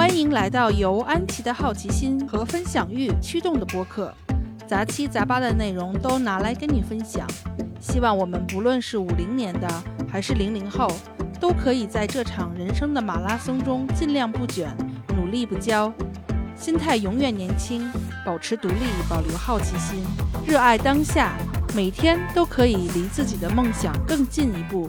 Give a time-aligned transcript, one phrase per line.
[0.00, 4.10] 欢迎来到由安琪的好奇心和分享欲驱动的播客，
[4.66, 7.28] 杂七杂八的内容都拿来跟你分享。
[7.82, 9.68] 希望我们不论是五零年的
[10.10, 10.90] 还是零零后，
[11.38, 14.74] 都可以在这场人生的马拉松中尽量不卷，
[15.14, 15.92] 努力不骄，
[16.56, 17.86] 心态永远年轻，
[18.24, 18.76] 保持独立，
[19.06, 20.02] 保留好奇心，
[20.46, 21.36] 热爱当下，
[21.76, 24.88] 每天都可以离自己的梦想更进一步。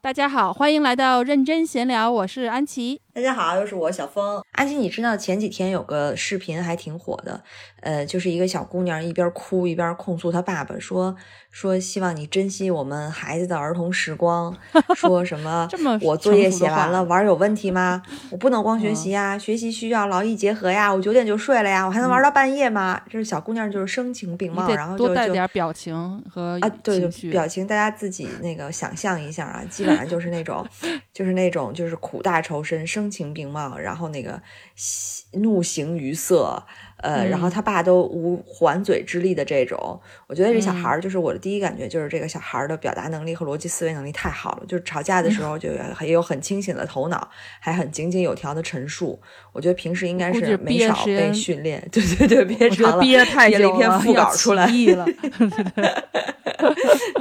[0.00, 3.02] 大家好，欢迎来到认真闲聊，我是安琪。
[3.16, 4.42] 大家好，又是我小峰。
[4.52, 7.42] 安琪，你知道前几天有个视频还挺火的，
[7.80, 11.16] 呃，就是一个小姑娘一边哭一边控诉她爸爸，说
[11.50, 14.54] 说希望你珍惜我们孩子的儿童时光，
[14.94, 18.02] 说什么这么我作业写完了，玩有问题吗？
[18.30, 23.00] 我不能光学习呀，学习需要劳逸结合呀，我九点就睡了呀，我还能玩到半夜吗？
[23.08, 27.08] 这是小姑娘就是声情并茂，然后多带点表情和啊，对。
[27.30, 30.66] 表情大家自己那个想象一下啊，基本上就是那种，
[31.14, 34.42] 就是那种就是苦大仇深、声情并茂，然后那个
[35.34, 36.66] 怒形于色，
[36.98, 40.00] 呃，然后嗯他爸都无还嘴之力的这种。
[40.26, 45.68] 我觉得这小嗯孩儿，就是我的第一感觉就是这个小孩儿的表达能力和逻辑思维能力太好了，就是吵架的时嗯候就
[46.00, 47.28] 也有很清醒的头脑，
[47.60, 49.20] 还很井井有条的陈述。
[49.52, 55.06] 我觉得平时应该是没少被训练，对 对对，憋长了，得憋了久一篇副要稿出来了。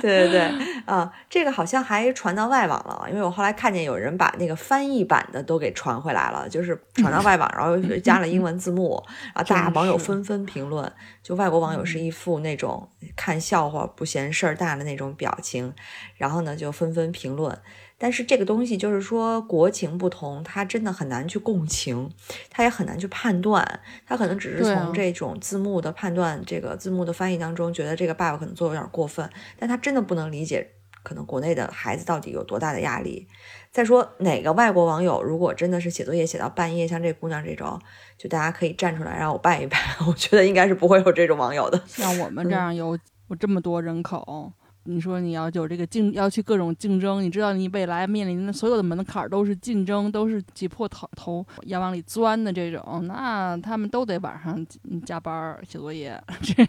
[0.01, 0.39] 对对对，
[0.85, 9.01] 啊，这个好像还传到外网了，因为我后来看见有人把那个翻译版的都给传回来了，就是传到外网，然后加了英文字幕，
[9.33, 10.91] 然后大网友纷纷评论，
[11.23, 15.73] 就外国网友是嗯一副那种看笑话不嫌事儿大的那种表情，
[16.17, 17.57] 然后呢就纷纷评论。
[17.97, 22.11] 但是这个东西就是说国情不同，他真的很难去共情，
[22.49, 30.71] 他也很难去判断，他可能只是从这种字幕的判断、这个字幕的翻译当中，觉得这个爸爸可能做的有点过分，但他真的不能理解，
[31.03, 33.29] 可能国内的孩子到底有多大的压力。
[33.71, 37.81] 再说哪个外国网友如果真的是写作业写到半夜，像这姑娘这种，
[38.17, 39.77] 就大家可以站出来让我拜一拜，
[40.07, 41.81] 我觉得应该是不会有这种网友的。
[41.85, 42.97] 像我嗯们这样有
[43.29, 44.51] 有这么多人口，
[44.85, 54.55] 你说你要有这个竞，要去各种竞争，你知道你未来面临的所有的门槛儿都是竞争，都是挤破头头要往里钻的这种，那他们都得晚上
[54.89, 56.65] 嗯加班儿写作业，这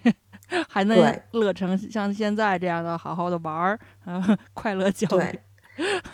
[0.68, 0.96] 还能
[1.32, 5.40] 乐成像现在这样的好好的玩儿，呃， 快乐教育对。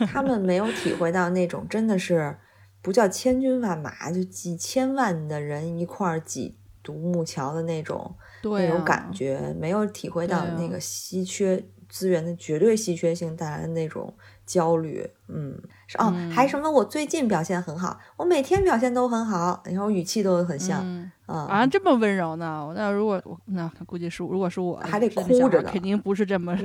[0.06, 2.37] 他们没有体会到那种真的是
[2.82, 8.12] 不叫千军万马，就几千万的人一块儿挤独木桥的那种、
[8.43, 14.12] 那种感觉，没有体会到那个稀缺资源的绝对稀缺性带来的那种
[14.44, 15.09] 焦虑。
[15.28, 15.56] 嗯，
[15.87, 22.72] 是哦，还嗯什么我最近表现很好，我每天表现都很好，你看我语气都很像，嗯嗯啊，这么温柔呢？
[22.76, 26.53] 那如果我那估计是，如果是我，还得哭着肯定不是这么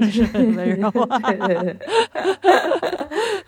[0.55, 1.19] 温柔啊。
[1.19, 1.77] 对对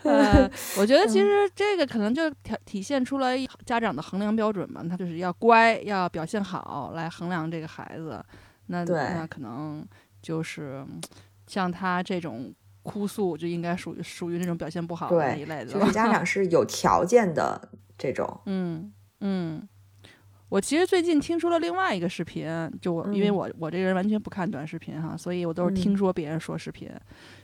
[0.03, 8.23] 对，呃，我觉得其嗯实这个可能就体体现出来家长的衡量标准嘛，他就是要乖，要表现好来衡量这个孩子。
[8.67, 9.85] 那那可能
[10.21, 11.01] 就是嗯
[11.47, 12.53] 像他这种
[12.83, 15.73] 哭诉，就应该属于属于那种表现不好的那一类的。
[15.73, 17.59] 就是家长是有条件的
[17.97, 18.91] 这种，嗯
[19.21, 19.67] 嗯，
[20.49, 22.47] 我其实最近听说了另外一个视频，
[22.81, 23.35] 就我、因为嗯。
[23.35, 25.73] 我我这个人完全不看短视频哈，所以我都是嗯。
[25.75, 26.89] 听说别人说视频，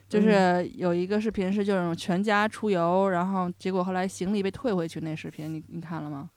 [0.10, 6.30] 就是有一个视频是就是全家出游，然后结果后来行李被退回去那视频，你你看了吗？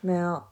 [0.00, 0.42] 没有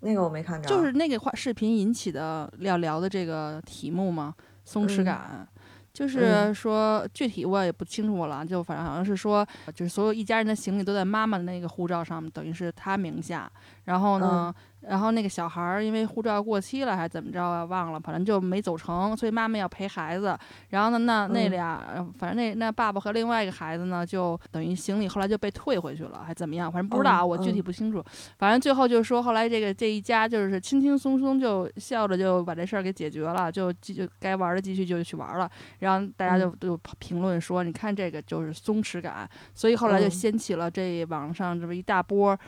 [0.00, 4.34] 那个我没看着，就是那个话视频引起的要聊的这个题目嘛，
[4.64, 5.04] 松弛嗯。
[5.04, 5.46] 感。
[5.90, 6.54] 就是嗯。
[6.54, 13.50] 说，具体我也不清楚了，就反正好像是说，就是所有一家人的行李都在妈妈的那个护照上面，等于是她名下。
[13.84, 20.38] 然后呢，然后那个小孩儿因为护照过期了还是怎么着啊，忘了，反正就没走成，所以妈妈要陪孩子。
[20.70, 26.70] 然后呢，那那嗯俩，呃反正那那爸爸和另外一个孩子呢，就等于行李后来就被退回去了，还怎么样？
[26.70, 28.02] 反正不知道啊，嗯我具体嗯不清楚。
[28.38, 35.50] 反正最后就是说，后来这个这一家就是轻轻松松就笑着就把这事儿给解决了，就继就该玩的继续就去玩了。
[35.80, 42.38] 然后大家就嗯都评论说，你看这个就是松弛感，所以后来就嗯掀起了这网上这么一大波。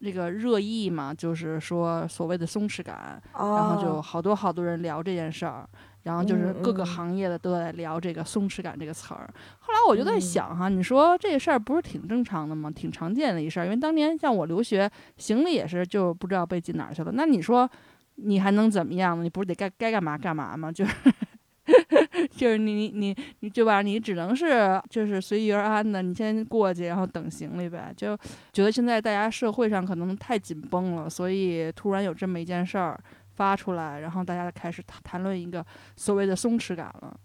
[0.00, 5.68] 这个热议嘛，就是说所谓的松弛感，哦，然后就好多好多人聊这件事儿，
[6.04, 9.28] 然后就是各个行业的都在聊这个松弛感这个词儿。
[9.58, 12.70] 后来我就在嗯想哈，你说这事儿不是挺正常的吗？
[12.70, 17.10] 挺常见的一事儿，因为当年像我留学，行李也是就不知道被寄哪儿去了。
[17.12, 17.68] 那你说
[18.14, 19.22] 你还能怎么样呢？
[19.24, 20.70] 你不是得该该干嘛干嘛吗？
[20.70, 20.94] 就是。
[22.36, 23.82] 就是你你你你对吧？
[23.82, 27.92] 你只能是就是随遇而安的，你先过去，然后等行李呗。
[27.96, 28.16] 就
[28.52, 32.98] 觉得现在大家社会上可能太紧绷了，所以突然有这么一件事儿
[33.34, 35.64] 发出来，然后大家开始谈谈论一个
[35.96, 37.18] 所谓的松弛感了。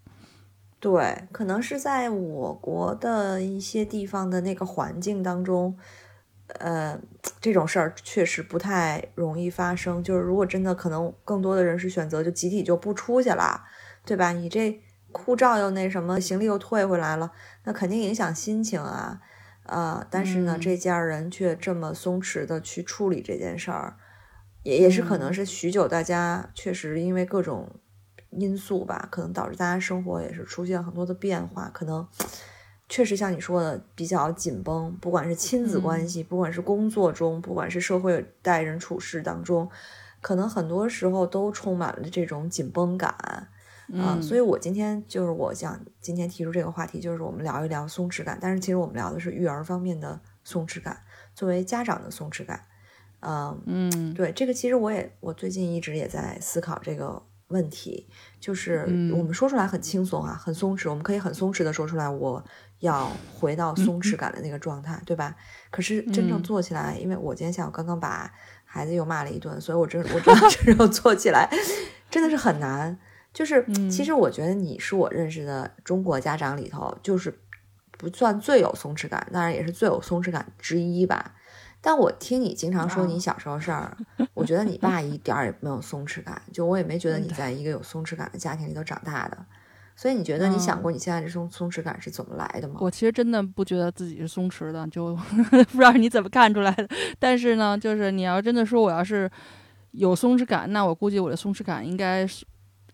[0.78, 5.74] 对，可能是在我国的一些地方的那个环境当中，
[6.58, 7.00] 呃，
[7.40, 10.04] 这种事儿确实不太容易发生。
[10.04, 13.62] 就是如果真的可能，更多的人是选择就集体就不出去了，
[14.04, 14.32] 对吧？
[14.32, 17.32] 你这护照又那什么，行李又退回来了，
[17.64, 19.20] 那肯定影响心情啊。
[19.66, 23.96] 呃，但是呢，这家人却这么松弛的去处理这件事儿，
[24.62, 27.80] 也也是可能是许久大家确实因为各种
[28.30, 32.06] 因素吧，可能导致大家生活也是出现很多的变化，可能
[32.90, 39.70] 确实像你说的比较紧绷，不管是亲子关系，不管是工作中，不管是社会待人处事当中，
[40.20, 43.48] 可能很多时候都充满了这种紧绷感。
[43.92, 48.38] 啊，所以我今天就是我想今天提出这个话题，就是我们聊一聊松弛感。
[48.40, 51.02] 但是其实我们聊的是育儿方面的松弛感，
[51.34, 52.64] 作为家长的松弛感。
[53.20, 58.06] 嗯嗯，对，这个其实我也我最近一直也在思考这个问题，
[58.38, 58.80] 就是
[59.14, 62.44] 我们说出来很轻松啊，很松弛，我们可以很松弛的说出来，我
[62.80, 65.34] 要回到松弛感的那个状态，对吧？
[65.70, 68.30] 可是真正做起来，因为我今天下午刚刚把
[68.64, 71.48] 孩子又骂了一顿，所以我真我真的 真正做起来
[72.10, 72.98] 真的是很难。
[73.34, 77.36] 就是，其实我觉得你是我认识的中国家长里头，就是
[77.98, 81.34] 不算最有松弛感，当然也是最有松弛感之一吧。
[81.80, 83.94] 但我听你经常说你小时候事儿，
[84.34, 89.36] 我觉得你爸一点儿也没有松弛感，就我也没觉得你在一个有松弛感的家庭里头长大的。
[89.96, 92.76] 所以你觉得你想过你现在这种松弛感是怎么来的吗？
[92.80, 95.14] 我其实真的不觉得自己是松弛的，就
[95.72, 96.88] 不知道你怎么看出来的。
[97.18, 99.28] 但是呢，就是你要真的说我要是
[99.90, 102.46] 有松弛感，那我估计我的松弛感应该是。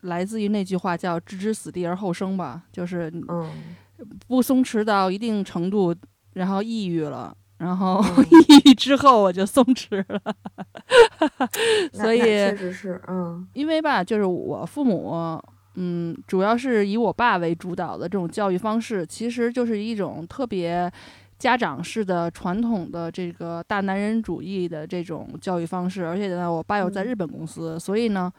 [0.02, 3.12] 来自于那句话叫“置之死地而后生”吧，就是
[4.26, 5.94] 不松弛到一定程度，
[6.32, 10.20] 然后抑郁了，然后 抑郁之后我就松弛了。
[11.92, 15.38] 所以确实是，嗯，因为吧，就是我父母，
[15.74, 20.90] 嗯，主要是以我爸为主导的这种教育方式，其实就是一种特别
[21.38, 28.32] 家长式的传统的这个大男人主义的这种教育方式，而且呢，我爸又在日本公司，所以呢。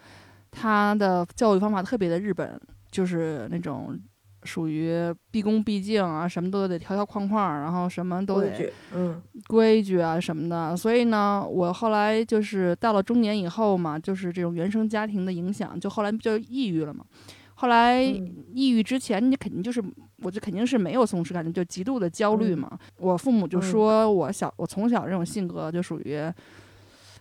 [0.52, 2.60] 他的教育方法特别的日本，
[2.92, 3.98] 就是那种
[4.44, 4.94] 属于
[5.32, 10.76] 毕恭毕敬啊，什么都得条条框框，然后什么都得嗯规矩啊什么的。
[10.76, 17.06] 所以呢，我后来就是到了中年以后嘛，就是这种原生家庭的影响，就后来就抑郁了嘛。
[17.54, 19.82] 后来抑郁之前，你肯定就是，
[20.24, 22.78] 我就肯定是没有松弛感，就极度的焦虑嘛。
[22.98, 26.20] 我父母就说我小我从小这种性格就属于，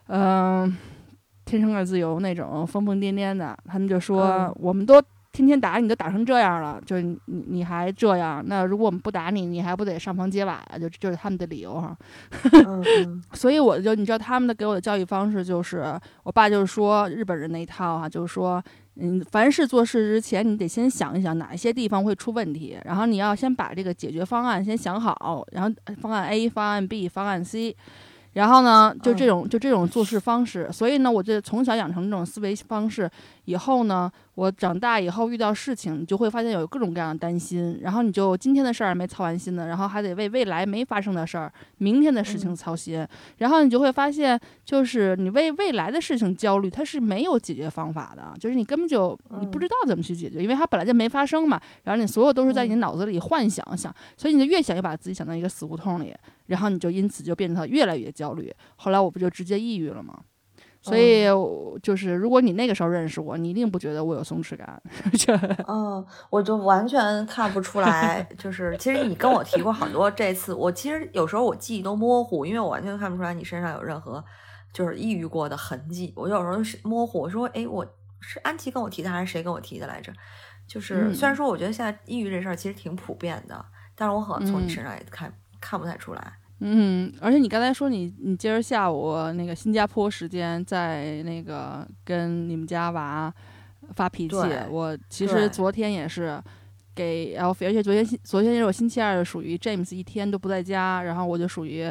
[0.06, 0.76] 嗯。
[1.50, 5.02] 天生的自由那种疯疯癫癫的，他们就说我们都
[5.32, 8.40] 天天打你，都打成这样了，就你你还这样？
[8.46, 10.78] 那如果我们不打你，你还不得上房揭瓦呀？
[10.78, 11.96] 就就是他们的理由哈。
[13.34, 15.84] 所以我就你知道他们的给我的教育方式就是，
[16.22, 18.62] 我爸就是说日本人那一套啊，就是说
[18.96, 27.74] 嗯，凡事做事之前，你得先想一想哪一些地方会出问题，然后你要先把这个解决方案先想好，然后方案 A、方案 B、方案 C。
[28.32, 33.10] 然后呢，就这种就这种做事方式，所以呢，我就从小养成这种思维方式。
[33.50, 43.04] 以后呢，我长大以后遇到事情，你就会发现有各种各样的担心，然后你就今天的事儿没操完心呢，然后还得为未来没发生的事儿、明天的事情操心，
[43.38, 51.60] 然后你就会发现，就是你为未来的事情焦虑，它是没有解决方法的，就是你根本就你不知道怎么去解决，因为它本来就没发生嘛。
[51.82, 56.14] 然后你所有都是在你脑子里幻想想，所以你就越想越把自己想到一个死胡同里，
[56.46, 58.54] 然后你就因此就变得越来越焦虑。
[58.76, 60.20] 后来我不就直接抑郁了吗？
[60.82, 61.24] 所以
[61.82, 64.82] 就是，如果你那个时候认识我，你一定不觉得我有松弛感。
[65.68, 68.26] 嗯，我就完全看不出来。
[68.38, 74.24] 就是，其实你跟我提过很多，这次我其实有时候我记忆都模糊，因为我完全看不出来你身上有任何
[74.72, 76.12] 就是抑郁过的痕迹。
[76.16, 77.86] 我有时候是模糊，我说，哎，我
[78.20, 80.10] 是安琪跟我提的，还是谁跟我提的来着？
[80.66, 83.64] 就是虽然说我觉得现在抑郁这事儿其实挺普遍的，
[83.94, 86.32] 但是我好像从你身上也看看不太出来。
[86.60, 93.32] 嗯，而且你刚才说你你今儿下午那个新加坡时间在那个跟你们家娃
[93.94, 94.36] 发脾气，
[94.70, 96.38] 我其实昨天也是
[96.94, 101.84] 给 L，而且昨天昨天也是我星期二，属于 James 一天都不在家，然后我就属于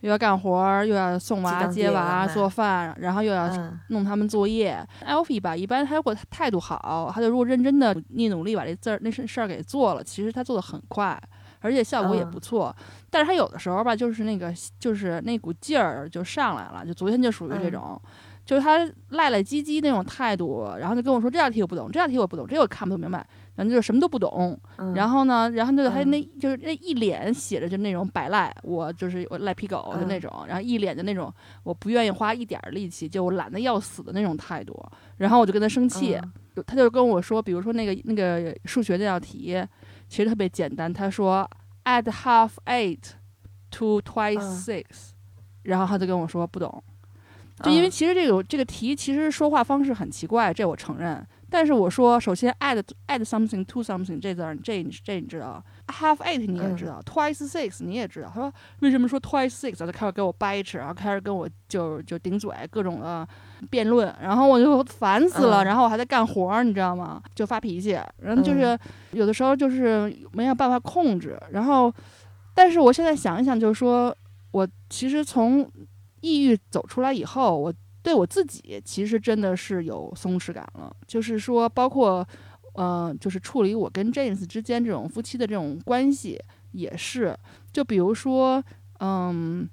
[0.00, 3.48] 又要干活又要送娃接娃做饭，然后又要
[3.88, 4.84] 弄他们作业。
[5.06, 11.16] Alfie 吧，一般他如果态度好，他就如果认真的你努力把这字儿那事事儿给做了，其实他做的很快。
[11.66, 12.74] 而且效果也不错，
[13.10, 16.86] 但是他有的时候吧，就是那个，就是那股劲儿就上来了。
[16.86, 18.00] 就昨天就属于这种，
[18.44, 18.78] 就是他
[19.10, 24.58] 赖赖唧唧那种态度，然后就跟我说这道题我不懂，这道题我不懂，这我看不明白，反正就是什么都不懂。
[24.94, 31.32] 然后呢，然后就还那就是那一脸写着就那种摆赖，我就是我赖皮狗的那种，然后一脸的那种
[31.64, 34.80] 我不愿意花一点力气，就我懒得要死的那种态度。
[35.16, 36.16] 然后我就跟他生气，
[36.66, 39.60] 他就跟我说，比如说那个那个数学那道题。
[40.08, 41.48] 其实特别简单，他说
[41.84, 43.00] add half eight
[43.70, 44.84] to twice six，
[45.62, 46.82] 然后他就跟我说不懂，
[47.62, 51.26] 就因为嗯其实这个这个题其实说话方式很奇怪，这我承认。
[51.48, 58.28] 但是我说，首先 add add something to something 这字儿，这你这你知道，half eight 你也知道、t w i c e six 你也知道。
[58.34, 59.78] 他说为什么说 twice six？
[59.78, 63.26] 他就开始给我掰扯，然后开始跟我就就顶嘴，各种的
[63.70, 65.66] 辩论，然后我就烦死了，嗯。
[65.66, 67.22] 然后我还在干活儿，你知道吗？
[67.34, 68.78] 就发脾气，然后就是、
[69.12, 71.92] 有的时候就是没有办法控制，然后，
[72.54, 74.16] 但是我现在想一想，就是说
[74.50, 75.70] 我其实从
[76.20, 77.72] 抑郁走出来以后，我
[78.02, 82.26] 对我自己其实真的是有松弛感了，就是说，包括，
[82.74, 86.40] 呃，就是处理我跟 James 之间这种夫妻的这种关系，
[86.72, 87.36] 也是，
[87.72, 88.62] 就比如说，
[89.00, 89.68] 嗯，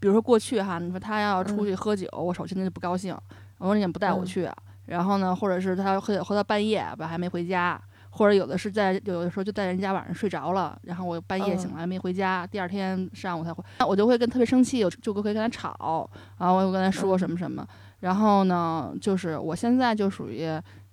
[0.00, 3.16] 比如说过去哈，你说他要出去喝酒，我首先就不高兴，
[3.58, 4.56] 我说你怎么不带我嗯去啊？
[4.86, 7.80] 然后呢，或者是他喝酒喝到半夜吧，还没回家。
[8.10, 17.64] 或者有的是在有的时候就在人家晚上睡着了，然后我半夜醒嗯来没回家，第二天上午才回，那我就会跟特别生气，我就会跟他吵，然后我就跟他说嗯什么什么，
[18.00, 20.48] 然后呢，就是我现在就属于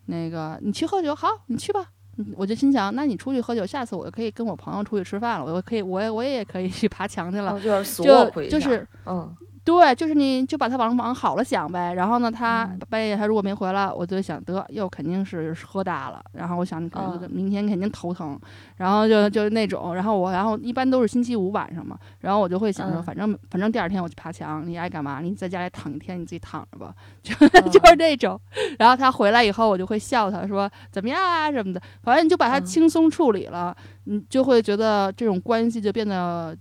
[0.05, 1.87] 那个你去喝酒，好，你去吧。
[2.17, 7.59] 嗯我就心想，那你出去喝酒，下次我就可以跟我朋友出去吃饭了，我可以，我也我也可以去爬墙去了，哦
[8.03, 11.91] 就就是嗯对，就是你就把他往往好了想呗。
[11.95, 16.23] 然后呢，他嗯半夜他如果没回来，我就想得又肯定是喝大了。
[16.33, 18.39] 然后我想可能明天肯定头疼，
[18.77, 19.95] 然后就就那种。
[19.95, 25.19] 然后我然后一般都是星期五晚上嘛，然后我就会想说，嗯反正反正第二天我去爬墙，你爱干嘛？
[25.19, 26.93] 你在家里躺一天，你自己躺着吧，
[27.23, 28.39] 就嗯就是那种。
[28.77, 36.55] 然后他回来以后，我就会笑他说怎么样啊什么的，反正你就把他嗯轻松处理了，你就会觉得这种关系就变得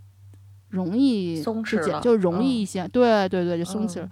[0.75, 2.87] 容易就松弛了就容易嗯一些。
[2.89, 4.07] 对对对，就松弛了。
[4.07, 4.11] 嗯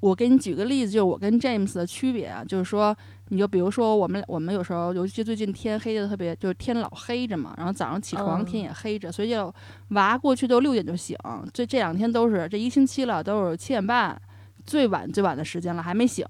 [0.00, 2.96] 我给你举个例子，就是我跟 James 的区别啊，就是说，
[3.28, 9.54] 你就比如说我们我们有时候，尤其最近天黑的特别，就是天老黑着嘛，然后早上起床嗯天也黑着，所以就
[9.90, 11.14] 娃过去都六点就醒，
[11.52, 14.18] 这这两天都是这一星期了，都是七点半。
[14.64, 16.24] 最晚最晚的时间了，还没醒。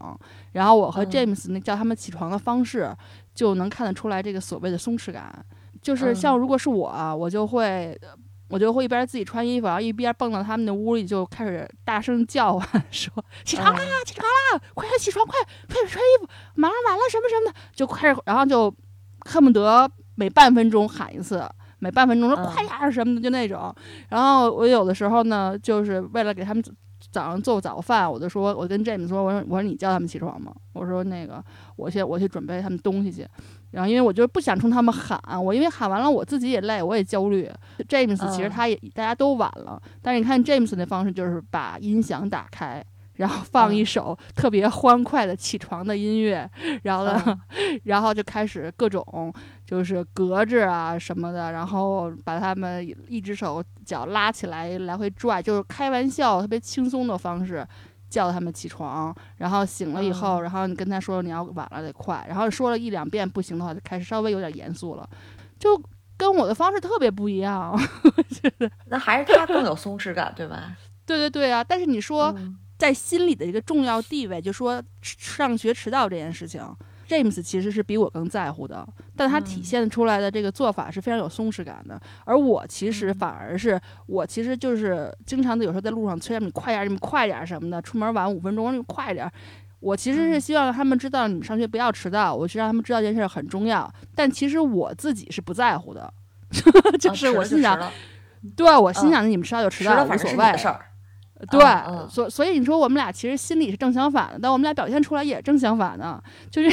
[0.51, 2.93] 然后我和嗯 James 那叫他们起床的方式，
[3.33, 5.33] 就能看得出来这个所谓的松弛感。
[5.81, 7.97] 就是嗯像如果是我啊，我就会
[8.51, 13.13] 我就会一边自己穿衣服，然后一边蹦到他们的屋里，就开始大声叫唤， 说
[13.47, 15.39] ：“起床啦，嗯起床啦，快点起床，快
[15.69, 18.75] 快点穿衣服，马上完了，什么什么的。”就开始，然后就
[19.21, 21.43] 恨不得每半分钟喊一次，
[21.79, 23.73] 每半分钟说嗯快点儿什么的，就那种。
[24.09, 26.63] 然后我有的时候呢，就是为了给他们
[27.13, 30.53] 早上做早饭，我就说，我跟 James 说，我说我说你叫他们起床吗？
[30.73, 31.43] 我说那个
[31.77, 33.27] 我先我去准备他们东西去。
[33.71, 37.51] 然后因为我就不想冲他们喊，我因为喊完了我自己也累，我也焦虑。
[37.89, 42.85] James 其实嗯他也、大家都晚了，但是你看 James 那方式就是把音响打开，
[43.15, 46.51] 然后放一嗯首特别欢快的起床的音乐，
[46.83, 49.33] 然后呢，嗯 然后就开始各种
[49.65, 57.67] 就是隔着啊什么的，然后把他们一只手脚拉起来来回拽，就是开玩笑特别轻松的方式。
[58.11, 65.09] 叫他们起床，然后醒了以后，嗯然后你跟他说你要晚了得快，然后说了一两遍不行的话，就开始稍微有点严肃了，
[65.59, 65.81] 就
[66.17, 67.75] 跟我的方式特别不一样。
[68.89, 70.77] 那还是他更有松弛感，对吧？
[71.07, 71.65] 对对对啊！
[71.65, 76.63] 但是你说嗯在心里的一个重要地位，就说上学迟到这件事情
[77.11, 78.87] ，James 其实是比我更在乎的，
[79.17, 82.01] 但他体嗯现出来的这个做法是非常有松弛感的。
[82.25, 89.33] 而我其实嗯反而是，我其实就是经常的有时候在路上催他们你快点儿，你们快点儿什么的，出门晚五分钟，你们快点儿。
[89.81, 93.93] 我其实是嗯希望让他们知道你们上学不要迟到，我是让他们知道这件事儿很重要。
[94.15, 96.13] 但其实我自己是不在乎的，
[97.01, 97.91] 就啊是我心想，
[98.55, 100.55] 对我心嗯想你们迟到就迟到，无所谓。
[101.51, 106.69] 对，嗯所所以你说我们俩其实心里是正相反的，但我们俩表现出来也正相反的，就是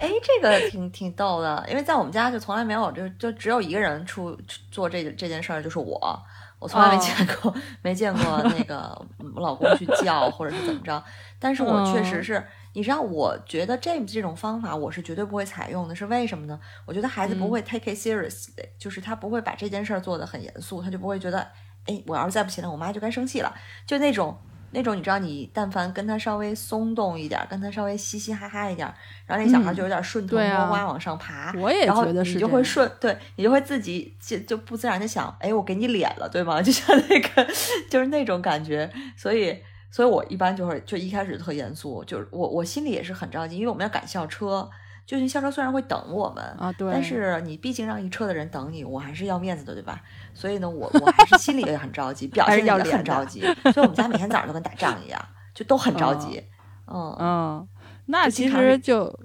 [0.00, 6.20] 哎，这个挺挺逗的，因为在我们家就从来没有，就就只有一个人出出做这这件事儿，就是我。
[6.60, 11.00] 我从来没哦见过，没见过那个我 老公去叫或者是怎么着。
[11.38, 16.58] 但是我确实嗯是，你知道，我觉得 James 这种方法我是绝对不会采用的，是为什么呢？
[16.84, 21.46] 我觉得孩子不嗯会 take it seriously，、就是他不会把这件事儿做得很严肃，他就不会觉得，
[21.88, 23.52] 哎，我要是再不起来，我妈就该生气了，
[23.84, 24.38] 就那种。
[24.70, 28.92] 那种你知道，你但凡跟他稍微松动一点儿，跟他稍微嘻嘻哈哈一点儿，
[29.24, 36.60] 然后那小孩嗯就有点顺藤摸瓜往上爬，我也觉得是你就会顺，对你就会自己就就不自然的想，哎，我给你脸了，对吗？
[36.62, 37.48] 就像那个
[37.88, 39.56] 就是那种感觉，所以，
[39.90, 44.68] 所以我一般就会就一开始特严肃，就是我我心里也是很着急，因为我们要赶校车，
[45.08, 49.98] 就是校车虽然会等我们，啊，对，但是你毕竟让一车的人等你，我还是要面子的，对吧？
[50.34, 53.40] 所以呢，我我还是心里也很着急， 表现也要脸很着急，
[53.72, 55.18] 所以我们家每天早上都跟打仗一样，
[55.54, 56.44] 就都很着急，
[56.86, 57.16] 嗯。
[57.18, 57.68] 嗯，
[58.04, 59.18] 那其实就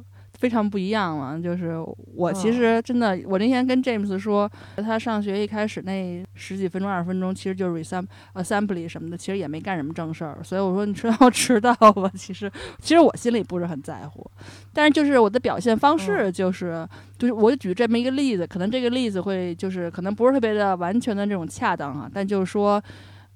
[0.44, 1.40] 非常不一样了。
[1.40, 1.78] 就是
[2.14, 10.40] 我其实真的，我那天跟 James 说，他上学一开始那十几分钟、二十分钟，其实就是 resemble assembly 什么的，其实也没干什么正事儿。
[10.44, 14.30] 所以我说你迟到 迟到吧，其实其实我心里不是很在乎，
[14.74, 16.86] 但是就是我的表现方式就是
[17.18, 22.84] 就是我举这么一个例子，可能这个例子会就是可能不是特别的完全的这种恰当啊，但就是说。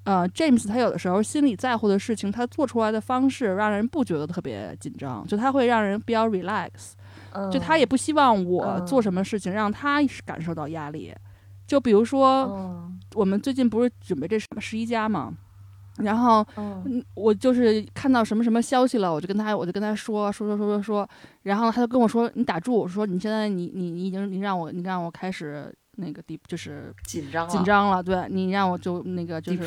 [0.07, 6.93] 呃，James 他有的时候心里在乎的事情，他做出来的方式让人不觉得特别紧张，就他会让人比较 relax，
[7.51, 11.13] 就他也不希望我做什么事情让他感受到压力。
[11.65, 15.33] 就比如说，我们最近不是准备这什么十一家嘛，
[15.97, 16.45] 然后
[17.13, 21.09] 我就是看到什么什么消息了，我就跟他我就跟他说说说说说说，
[21.43, 25.73] 然后他就跟我说你打住，我说你现在你你你已经你让我你让我开始。
[25.97, 29.63] 那个地就是紧张紧张了，对你让我就那个就是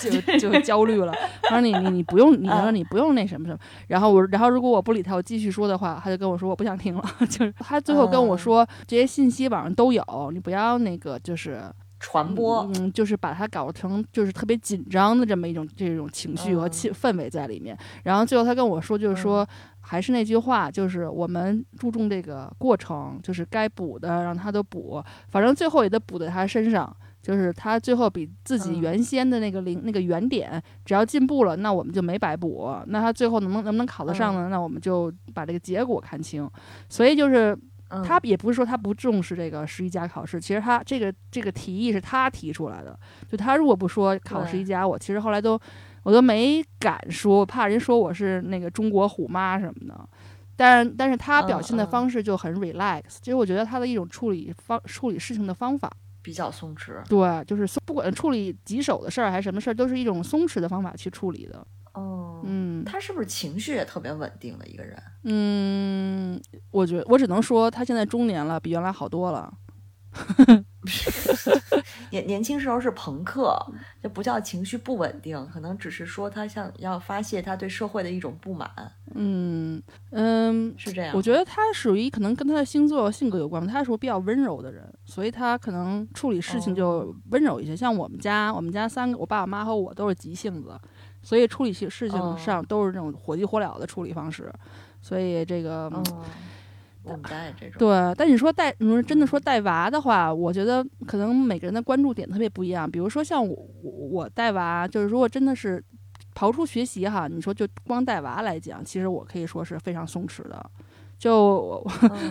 [0.38, 1.12] 就就焦虑了。
[1.42, 3.58] 他说你你你不用，你说你不用那什么什么。
[3.88, 7.02] 然后我然后如果我不理他，我继续说的话，他就跟我说我不想听了。
[7.30, 11.62] 就是他最后跟我说这些信息网上都有，你不要那个就是
[12.00, 17.78] 传播，嗯，就是把它搞成就是特别紧张的这么一种这种情绪和气氛围在里面。
[18.02, 19.46] 然后最后他跟我说就是说。
[19.92, 26.96] 还是那句话，就是我们注重这个过程，就是该补的让他都补，反正最后也得补在他身上。
[27.20, 32.74] 就是他最后比自己原先的那个零那个原点，只要进步了，那我们就没白补。
[32.86, 34.48] 那他最后能能能不能考得上呢？
[34.48, 36.50] 那我们就把这个结果看清。
[36.88, 37.54] 所以就是
[38.02, 42.98] 他也不是说他不重视这个十一加考试，其实他这个这个提议是他提出来的。
[43.30, 45.60] 就他如果不说考十一加，我其实后来都。
[46.02, 50.08] 我都没敢说，怕人说我是那个中国虎妈什么的，
[50.56, 55.90] 但但是他表现的方式就很 relax，其实我觉得他的一种处理方处理事情的方法
[56.22, 61.66] 比较松弛，对，就是不管处理棘手的事儿还是什么事儿，都是一种松弛的方法去处理的。
[61.94, 64.96] 哦，嗯，他是不是情绪也特别稳定的一个人？
[65.24, 66.40] 嗯，
[66.70, 69.52] 我觉我只能说他现在中年了，比原来好多了。
[72.10, 73.56] 年年轻时候是朋克，
[74.02, 78.70] 就不叫情绪不稳定，可能只是说他想要发泄他对社会的一种不满。
[79.14, 81.14] 嗯嗯，是这样。
[81.16, 87.74] 我觉得他属于可能跟他的星座性格有关吧，他是比较温柔的人，所以他可能处理事情就温柔一些。
[87.76, 90.78] 像我们家，我们家三个，我爸、我妈和我都是急性子，
[91.22, 94.52] 所以处理事事情上都是这种火急火燎的处理方式。
[95.00, 95.90] 所以这个。
[97.04, 97.20] 这种
[97.78, 102.90] 对，但你说带，你说真的说带娃的话，我觉得可能每个人的关注点特别不一样。
[102.90, 105.82] 比如说像我，我带娃，就是如果真的是
[106.34, 110.64] 刨出学习哈，你说就光带娃来讲，其实我可以说是非常松弛的。
[111.18, 111.84] 就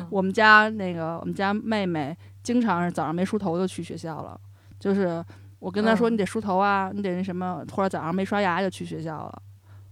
[0.10, 4.40] 我 们家那个我们家妹妹，经常是早上没梳头就去学校了。
[4.80, 5.24] 就是
[5.60, 9.42] 我跟她说你得梳头啊，你得那什么，或者早上没刷牙就去学校了。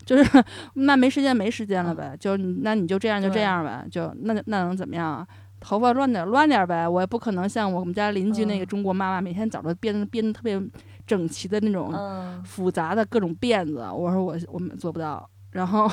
[0.10, 0.44] 就是
[0.74, 5.28] 那没时间没时间了呗，就那你就这样就这样呗，就那那能怎么样啊？
[5.60, 10.60] 头发乱点乱点呗，我也不可能像我们家邻居那个中国妈妈，每天早上编编的特别
[11.06, 11.94] 整齐的那种
[12.44, 13.88] 复杂的各种辫子。
[13.94, 15.30] 我说我我们做不到。
[15.52, 15.88] 然后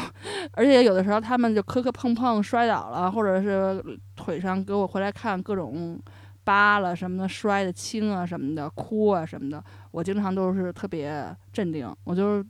[0.52, 6.00] 而且有的时候他们就磕磕碰碰摔倒了，或者是腿上给我回来看各种
[6.42, 12.46] 疤了什么的，摔的青啊什么的，哭啊什么的，我经常都是特别镇定，我就是。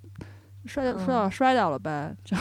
[0.67, 2.37] 摔摔倒摔倒了呗，就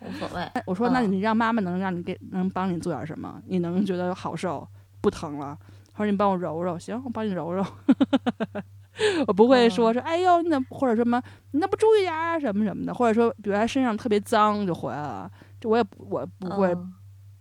[0.00, 0.48] 无所谓。
[0.66, 3.40] 我说，那你让妈妈能让你给能帮你做点什么？
[3.46, 4.66] 你能觉得好受
[5.00, 5.56] 不疼了？
[5.94, 7.64] 他说你帮我揉揉，行，我帮你揉揉。
[9.26, 15.30] 我不会说说，哎呦，那或者什么，你那不注意点什么什么的，或者说，比如他身上特别脏就回来了，
[15.60, 16.76] 就我也我不会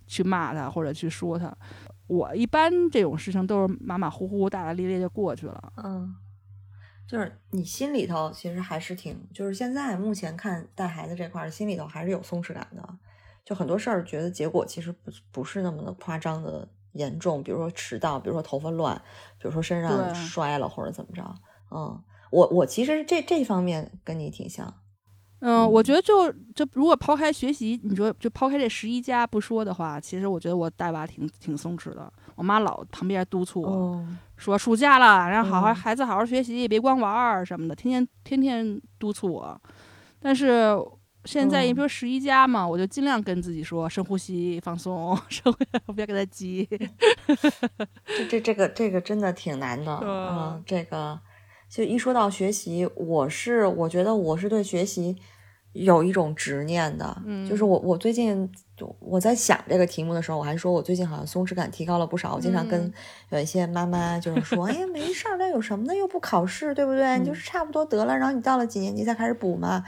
[0.08, 1.54] 去骂他或者去说他。
[2.08, 5.74] 我一般这种事情都是马马虎虎、大大咧咧就过去了。
[5.78, 6.14] 嗯。
[7.12, 12.98] 就是你心里头其实还是挺，就是现在目前看带孩子这块儿，心里头还是有松弛感的。
[13.44, 18.96] 就很多事儿，觉得结果其实不不是那么的夸张的严重，比如说迟到，比如说头发乱，
[19.38, 21.36] 比如说身上摔了或者怎么着。
[21.70, 24.74] 嗯，我我其实这这方面跟你挺像。
[25.42, 32.12] 嗯，我觉得就就如果抛开学习，你说就抛开这十一家不说的话，其实我觉得我带娃挺挺松弛的。
[32.36, 34.06] 我妈老旁边督促我
[34.38, 39.62] 说：“暑假了，让好好孩子好好学习，别光玩儿什么的，天天天天督促我。”
[40.22, 40.76] 但是
[41.26, 46.68] 现在你说十一家嘛，我就尽量跟自己说深呼吸、放松， 深呼吸，别给他急。
[48.06, 50.00] 这这这个这个真的挺难的。
[50.04, 51.20] 嗯，这个
[51.72, 55.16] 就一说到学习，我是我觉得我是对学习
[55.72, 58.52] 有一种执念的，嗯就是我我最近
[59.00, 62.36] 我在想这个题目的时候，我还说我最近好像松弛感提高了不少。
[62.36, 62.94] 我经常跟嗯
[63.30, 65.96] 有一些妈妈就是说，哎呀没事儿，那有什么呢？
[65.96, 67.06] 又不考试，对不对？
[67.06, 69.82] 嗯你就是差不多得了，然后你到了几年级再开始补嘛。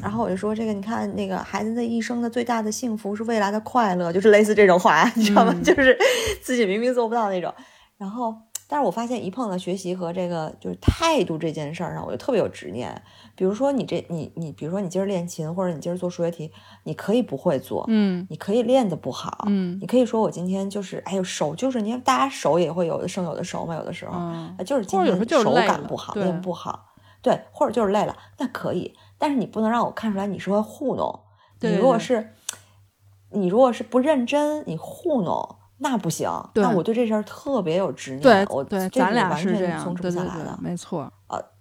[0.00, 5.52] 然后我就说这个，你看那个孩子的一生的最大的幸福是未来的快乐，就是类似这种话，你知道吗？
[5.54, 5.98] 嗯就是
[6.40, 7.52] 自己明明做不到那种。
[7.98, 8.34] 然后，
[8.70, 13.02] 但是我发现一碰到学习和这个就是态度这件事儿上，我就特别有执念。
[13.34, 16.52] 比如说你这你你，比如说你今儿练琴，或者你今儿做数学题，
[16.84, 24.12] 你可以不会做，嗯你可以练得不好，嗯你可以说我今天就是哎呦手就是你看大家手也会有的生有的熟嘛，有的时候、
[24.64, 26.90] 就是今天手感不好，练不好，
[27.22, 31.20] 对，或者就是累了，那可以，但是你不能让我看出来你是会糊弄。
[31.60, 32.34] 你如果是
[33.30, 35.56] 你如果是不认真，你糊弄。
[35.82, 40.58] 那不行，对那我对这事儿特别有执念，对我咱俩完全是这样，松弛不下来的，。
[40.60, 41.10] 没错。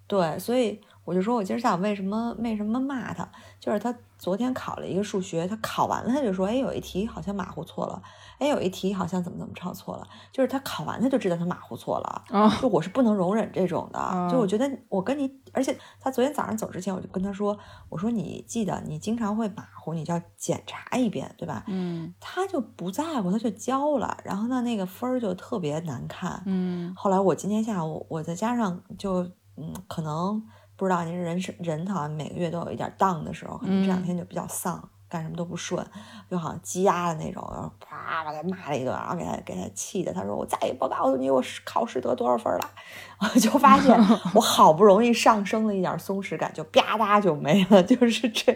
[0.08, 3.27] 对，所以我就说，我今儿下午为什么为什么骂他，
[3.59, 7.99] 就是他昨天考了一个数学，他考完了他就说，哎，有一题好像马虎错了，
[8.37, 12.23] 哎，有一题好像怎么怎么抄错了，就是他考完他就知道他马虎错了。
[12.29, 17.57] 哦，就我是不能容忍这种的，就我哦觉得我跟你，而且他昨天早上走之前，我就跟他说，
[17.89, 21.63] 我说你记得你经常会马虎，你就要检查一遍，对吧？
[21.65, 26.43] 嗯他就不在乎，他就交了，然后呢，那个分儿就特别难看。
[26.45, 29.23] 嗯后来我今天下午，我再加上就
[29.61, 30.41] 嗯，可能
[30.79, 35.85] 不知道，您人是人好像每个月都有一点 down 的时候，可能这两嗯天就比较丧，干什么都不顺，
[36.31, 42.71] 就好像积压的那种，然后啪把他骂了一顿，然后给他给他气的，他说我再也不告诉你我考试得多少分了，
[43.19, 43.93] 我就发现
[44.33, 48.53] 我好不容易上升了一点松弛感，就吧嗒就没了， 就是这，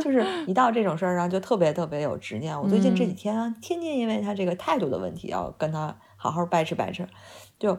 [0.00, 2.56] 就是一到这种事儿上就特别特别有执念。
[2.56, 7.04] 我最近这几嗯天啊天天因为他这个态度的问题要跟他好好掰扯掰扯，
[7.58, 7.76] 就。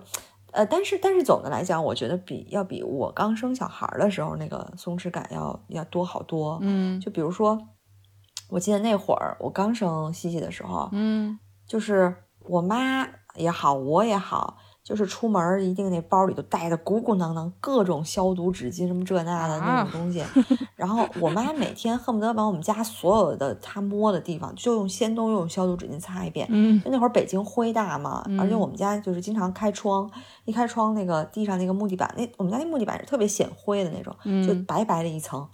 [0.55, 6.57] 呃，但是但是总的来讲，我觉得比要比我刚生小孩儿的时候那个松弛感要要多好多。
[6.61, 7.59] 嗯就比如说，
[8.49, 11.37] 我记得那会儿我刚生西西的时候，嗯
[11.67, 20.23] 就是我妈也好，我也好，就是出门一定那包里都带的鼓鼓囊囊，各种消毒纸巾什么这那的那种东西。
[20.75, 26.45] 然后我妈每天恨不得把我们家所有的她摸的地方，就用先都用消毒纸巾擦一遍。
[26.51, 30.07] 嗯就那会儿北京灰大嘛，而且嗯我们家就是经常开窗，
[30.45, 35.47] 一开窗那个地上那个木地板，那我们家那木地板是特别显灰的那种，就嗯白白的一层。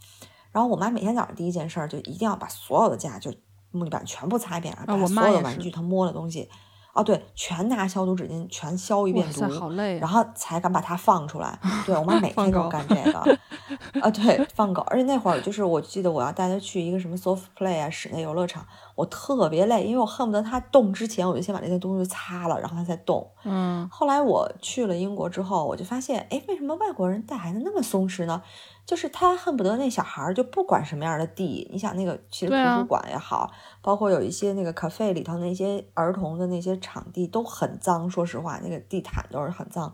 [0.52, 3.34] 然后我妈每天早上第一件事儿就一定要把所有的家就
[3.72, 6.50] 木地板全部擦一遍，然后把啊我妈也是所有的玩具她摸的东西，
[6.94, 10.00] 哦对，全拿消毒纸巾全消一遍毒，，好累啊。
[10.02, 11.58] 然后才敢把它放出来。
[11.86, 13.20] 对我妈每天都干这个，
[14.02, 14.82] 啊，对，放狗。
[14.88, 23.30] 而且那会儿就是我记得我要带她去一个什么 soft play 啊室内游乐场，我特别累，因为我恨不得他动之前我就先把那些东西擦了，然后他再动。
[23.44, 28.42] 嗯后来我去了英国之后，我就发现，哎，为什么外国人带孩子那么松弛呢？
[28.86, 33.50] 就是他恨不得那小孩儿就不管什么样的地，你想那个其实图书馆也好，
[33.82, 39.94] 包括有一些那个 cafe 里头那些儿童的那些场地都很脏，说实话，那个地毯都是很脏。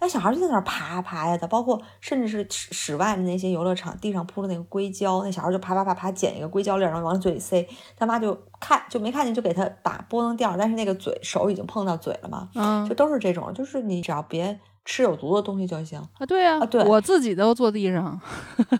[0.00, 12.86] 那小孩就在那儿爬啊爬呀的，包括甚至是室室外的那些游乐场，地上铺的那个硅胶，那小孩就爬爬爬爬捡一个硅胶粒儿，然后往嘴里塞，他妈就看就没看见，就给他把拨弄掉，但是那个嘴手已经碰到嘴了嘛，嗯。
[12.88, 15.98] 就都是这种，就是你只要别吃有毒的东西就行。
[16.18, 18.20] 啊，对呀啊对我自己都坐地上，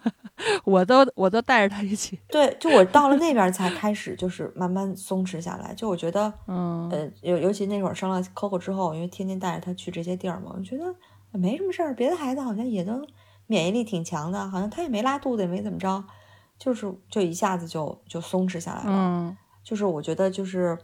[0.64, 2.18] 我都我都带着他一起。
[2.28, 5.72] 对，就我到了那边才开始，就是慢慢松弛下来。
[5.74, 10.94] 就我觉得， 嗯呃，尤尤其那会儿生了 Coco 之后，因为天天带着他去这些地儿嘛，我觉得
[11.32, 11.94] 没什么事儿。
[11.94, 13.00] 别的孩子好像也都
[13.46, 16.04] 免疫力挺强的，好像他也没拉肚子，也没怎么着，
[16.58, 18.90] 就是就一下子就就松弛下来了。
[18.90, 20.78] 嗯就是我觉得就是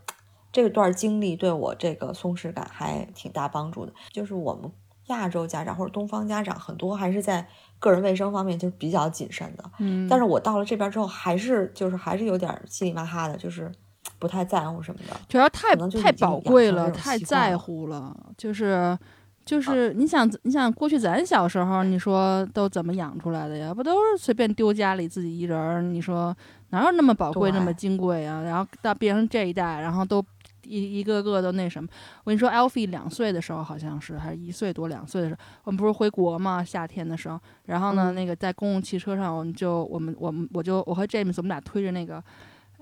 [0.50, 3.92] 这段经历对我这个松弛感还挺大帮助的。
[4.11, 4.72] 就是我们
[5.18, 7.46] 亚洲家长或者东方家长很多还是在
[7.79, 13.70] 个人卫生方面就是比较谨慎的，嗯，但是我到了这边之后，还是就是还是有点稀里马哈的，就是
[14.18, 15.16] 不太在乎什么的。
[15.29, 18.99] 主要太能太宝贵了，太在乎了，就是。
[19.42, 23.75] 就是你想，你想过去咱小时候，你说都怎么养出来的呀？
[23.75, 25.83] 不都是随便丢家里自己一人儿？
[25.83, 26.37] 你说
[26.68, 28.42] 哪有那么宝贵、那么金贵啊？
[28.42, 30.25] 然后到变成这一代，然后都
[30.64, 31.88] 一一个个都那什么？
[32.25, 36.62] 我跟你说，Alfie 两岁的时候好像是，还是一岁多两岁的时候，我们不是回国嘛？
[36.62, 42.23] 夏天的时候，然后呢，嗯那个在公共汽车上，我们就我们我们我就我和 James 我们俩推着那个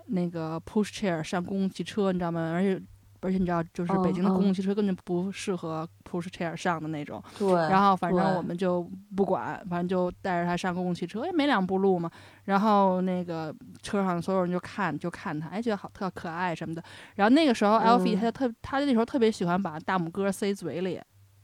[0.06, 2.52] 那个 push chair 上公共汽车，你知道吗？
[2.52, 2.80] 而且
[3.20, 7.22] 而且你知道，就是北京的嗯公共汽车根本不适合 push chair 上的那种。
[7.38, 12.10] 对，然后反正我们就不管，反正就带着他上公共汽车，也没两步路嘛。
[12.44, 16.82] 然后那个车上所有人就看就看他，哎，觉得好特可爱什么的。
[17.16, 21.00] 然后那个时候 Alfie 嗯他就特他那时候特别喜欢把大拇哥塞嘴里，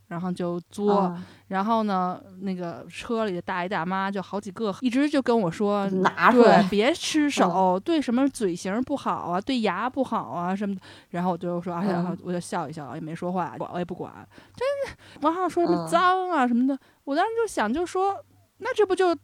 [0.09, 0.93] 然后就作。
[0.93, 10.81] 啊然后呢，那个车里的大爷大妈就好几个，一直就跟我说，拿出来，，别吃手，对什么嘴型不好啊，对牙不好啊什么的。
[11.11, 14.13] 然后我就说，哎呀，嗯我就笑一笑，也没说话，我我也不管。
[14.57, 18.17] 真是网上说什么嗯脏啊什么的，我当时就想，就说，
[18.59, 19.17] 那这不就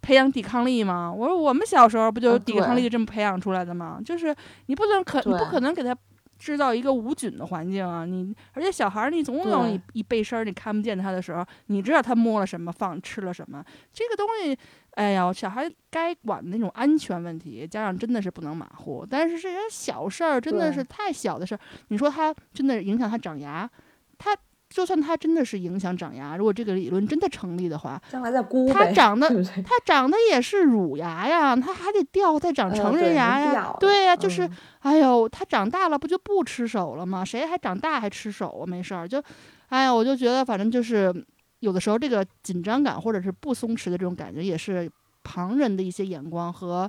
[0.00, 1.12] 培养抵抗力吗？
[1.12, 4.00] 我说我们小时候不就抵抗力就这么培养出来的吗？
[4.04, 4.34] 就是
[4.66, 5.94] 你不能可你不可能给他。
[6.38, 8.06] 制造一个无菌的环境啊！
[8.06, 13.64] 你而且小孩儿，你总有一一背身儿，你看不见他的时候，你知道他摸了什么，放吃了什么。
[13.92, 14.56] 这个东西，
[14.92, 19.04] 哎呀，小孩该管的那种安全问题，家长真的是不能马虎。
[19.08, 23.68] 但是这些小事儿真的是太小的事儿，你说他真的影响他长牙，
[24.16, 24.36] 他
[24.68, 29.62] 就算他真的是影响长牙，如果这个理论真的成立的话，将来再估呗，他长得对不对？
[29.62, 37.24] 他长得也是乳牙呀，他还得掉再长呃成人牙呀，对呀，就是嗯哎呦，他长大了不就不吃手了吗？
[37.24, 38.66] 谁还长大还吃手啊？
[38.66, 39.22] 没事儿，就，
[39.68, 41.12] 哎呀，我就觉得反正就是
[41.60, 44.90] 有的时候这个紧张感或者是不松弛的这种感觉，也是
[45.24, 46.88] 旁人的一些眼光和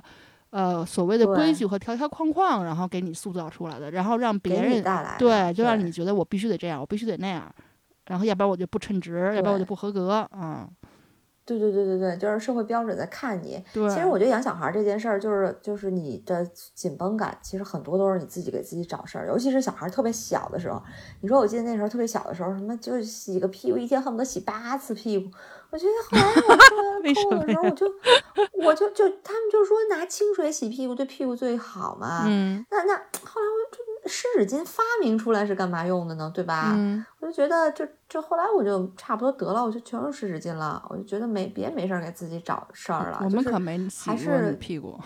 [0.50, 4.82] 呃所谓的规矩和条条框框，然后给你塑造出来的，然后让别人
[5.18, 7.52] 对，就让你觉得我必须得这样，我必须得那样，
[8.10, 10.68] 然后要不然我就不称职，要不然我就不合格，嗯，
[11.46, 13.62] 对对对对对，就是社会标准在看你。
[13.72, 13.88] 对。
[13.88, 16.44] 其实我觉得养小孩儿这件事儿，就是就是你的
[16.74, 20.82] 紧绷感，其实很多都是你自己给自己找事儿，尤其是小孩儿特别小的时候。
[21.20, 25.30] 你说我记得那时候特别小的时候，什么就洗个屁股，一天恨不得洗八次屁股。
[25.70, 27.86] 我觉得后来我出来 为什了的时候，我就
[28.64, 32.24] 我就就他们就说拿清水洗屁股对屁股最好嘛。
[32.26, 33.78] 嗯那那后来我就
[34.10, 36.30] 湿纸巾发明出来是干嘛用的呢？
[36.34, 36.74] 对吧？
[36.76, 43.20] 嗯，我就觉得就就后来我就差不多得了，我就全用湿纸巾了，我就觉得没别没事儿给自己找事儿了。
[43.22, 44.98] 我们可没洗还是屁股，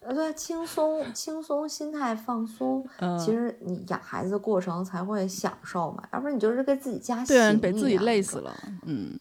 [0.00, 8.54] 呃对轻松轻松心态放松，嗯，其实你养孩子的过程才会享受嘛，要不然你就是给自己加对啊，行你被自己累死了，
[8.86, 9.18] 嗯。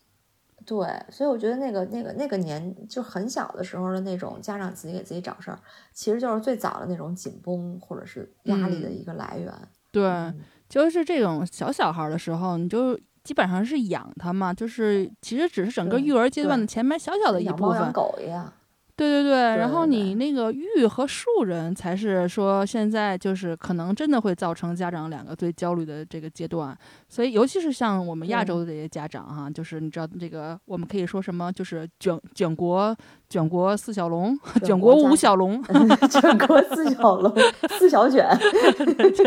[0.70, 5.58] 对，所以我觉得那个那个那个年就很小的时候的那种家长自己给自己找事儿，
[5.92, 9.52] 其实就是最早的那种紧绷或者是压力的嗯一个来源。
[9.92, 17.92] 对，嗯就是这种小小孩儿的时候，你就基本上是养他嘛，就是其实只是整个育儿阶段的前面小小的一部分养猫养。
[17.92, 18.54] 狗一样。
[19.00, 32.94] 对对对，然后你那个育和树人才是说现在就是可能真的会造成家长两个最焦虑的这个阶段，所以尤其是像我们亚洲的这些家长哈，就是你知道这个我们可以说什么，就是卷卷国
[33.30, 35.64] 卷国四小龙，卷国五小龙，
[36.10, 37.32] 卷国四小龙，
[37.78, 38.28] 四小卷。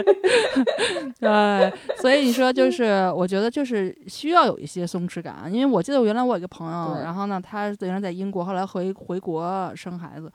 [1.21, 10.29] 对，所以你说就是，我觉得就是需要有一些松弛感，因为我记得我原来我有一个朋友，然后呢，他原来在英国，后来回回国生孩子，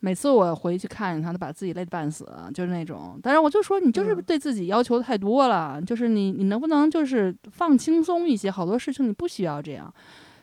[0.00, 3.20] 每次我回去看见他，他把自己累得半死，就是那种。
[3.22, 8.50] 但是我就说，你就是嗯对自己要求太多了，就是你你能不能就是放轻松一些？
[8.50, 9.92] 好多事情你不需要这样。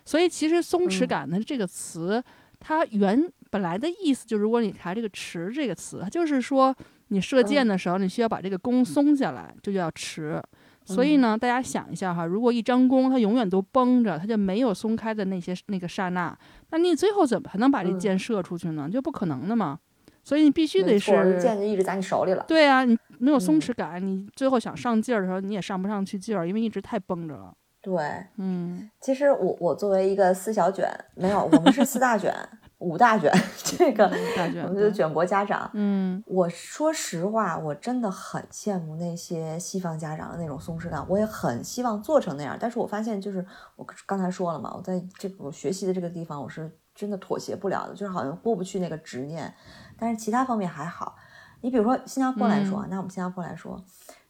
[0.05, 2.23] 所以其实松弛嗯感的这个词，
[2.59, 6.75] 它原本来的意思就是，如果你查这个“持”这个词，它就是说
[7.07, 10.41] 你射箭嗯的时候，你需要把这个弓松下来，就叫持。
[10.85, 16.35] 所以嗯呢，大家想一下哈，如果一张弓它永远都绷着，它就没有松开的那些那个刹那，
[16.71, 18.89] 那你最后怎么才能把这嗯箭射出去呢？
[18.91, 19.79] 就不可能的嘛。
[20.23, 22.43] 所以你必须得是箭就一直在你手里了。
[22.47, 27.53] 对啊，你没有松嗯弛感，你最后想上劲儿的时候，你也上不上去劲儿，因为一直太绷着了。
[27.81, 32.33] 对，嗯，其实我我作为一个四小卷，没有，我们是四大卷、
[32.79, 33.31] 五大卷，
[33.63, 35.69] 这个大卷我们就卷国家长。
[35.73, 42.57] 嗯我说实话，我真的很羡慕那些西方家长的那种松弛感，我也很希望做成那样。
[42.59, 43.45] 但是我发现，就是
[43.77, 49.53] 我刚才说了嘛，我在这个学习的这个地方，我是真的妥协不了的，就是好像过不去那个执念。
[49.97, 51.15] 但是其他方面还好。
[51.61, 53.81] 你比如说新加坡来说，那我们新加坡来说，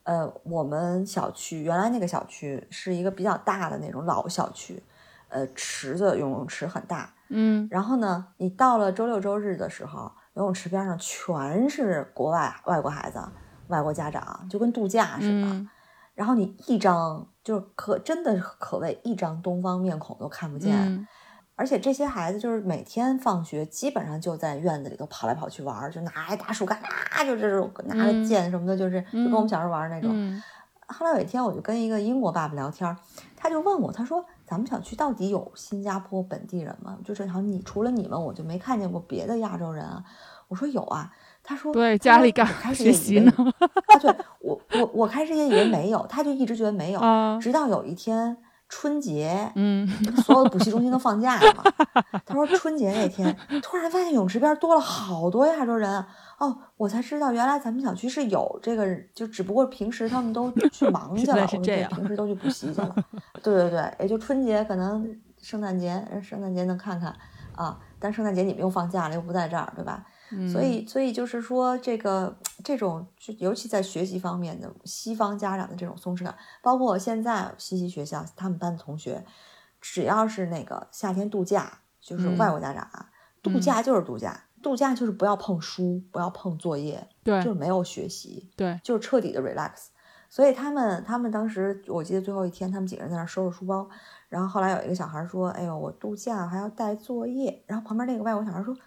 [0.09, 4.81] 呃，我们小区原来那个小区是一个比较大的那种老小区，
[5.27, 7.67] 呃，池子游泳池很大，嗯。
[7.69, 13.21] 然后呢，你到了周六周日的时候，游泳池边上全是国外外国孩子、
[13.67, 15.47] 外国家长，就跟度假似的。
[15.47, 15.69] 嗯。
[16.15, 21.07] 然后你一张就是可真的可谓一张东方面孔都看不见，嗯
[21.59, 26.79] 而且这些孩子就是每天放学基本上就在院子里头跑来跑去玩儿，就拿一大树干
[27.11, 30.09] 啊，就这种拿着嗯剑什么的，就是就跟我们小时候玩儿那种。
[30.13, 30.41] 嗯
[30.91, 32.97] 后来有一天，我就跟一个英国爸爸聊天，
[33.37, 36.97] 他就问我，他说：“咱们小区到底有新加坡本地人吗？
[37.05, 40.03] 就是好像你除了你们，我就没看见过别的亚洲人啊。”
[40.49, 43.31] 我说：“有啊。”他说：“对，家里干我开始学习呢
[43.85, 48.35] 啊，对我我我开始也以为没有，他就一直觉得没有， 啊，直到有一天
[48.69, 49.87] 春节，嗯，
[50.23, 51.63] 所有的补习中心都放假了嘛。
[52.23, 56.05] 他说春节那天突然发现泳池边多了好多亚洲人，
[56.37, 62.95] 哦，我才知道原来咱们小区是有这个，就只不过平时他们都去忙 去了，平时都去补习去了。
[63.41, 67.13] 对对对，也就春节可能圣诞节，圣诞节能看看
[67.55, 70.05] 啊，但圣诞节你们又放假了，又不在这儿，对吧？
[70.51, 79.25] 所以，所以就是说，这个这种，就尤其在学习方面的西方家长的这种松弛感，包括现在西西学校他们班的同学，
[79.81, 83.09] 只要是那个夏天度假，就是外国家长啊，
[83.41, 89.87] 度假就是度假，度假就是不要碰书，不要碰作业，对，就是没有学习，对，就是彻底的 relax。
[90.29, 93.89] 所以他们，他们当时我记得最后一天，他们几个人在那收拾书包，
[94.27, 98.77] 然后后来有一个小孩说：“哎呦，我度假还要带作业。”然后旁边那个外国小孩说。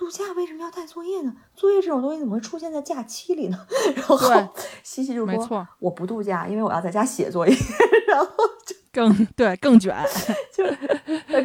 [0.00, 1.36] 度假为什么要带作业呢？
[1.54, 3.66] 作业这种东西怎么会出现在假期里呢？
[3.94, 4.16] 然后
[4.82, 7.54] 西西就说：“我不度假，因为我要在家写作业。
[8.08, 8.26] ”然后
[8.66, 9.94] 就更对更卷，
[10.50, 10.64] 就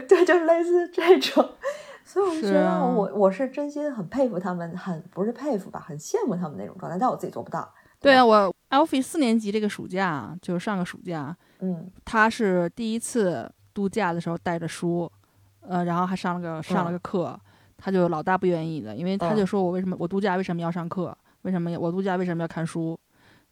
[0.07, 1.45] 对，就类似这种。
[2.05, 7.69] 所以我就觉得，我我是真心很佩服他们，很不是佩服吧，很羡慕他们那种状态，但我自己做不到。
[7.99, 15.11] 对啊，我 Alfie 四年级这个暑假，就是上个暑假，嗯，他是第一次度假的时候带着书，
[15.59, 17.37] 呃，然后还上了个上了个课。
[17.85, 21.15] 他就老大不愿意的，因为他就说我为什么我度假为什么要上课？
[21.43, 22.99] 为什么我度假为什么要看书？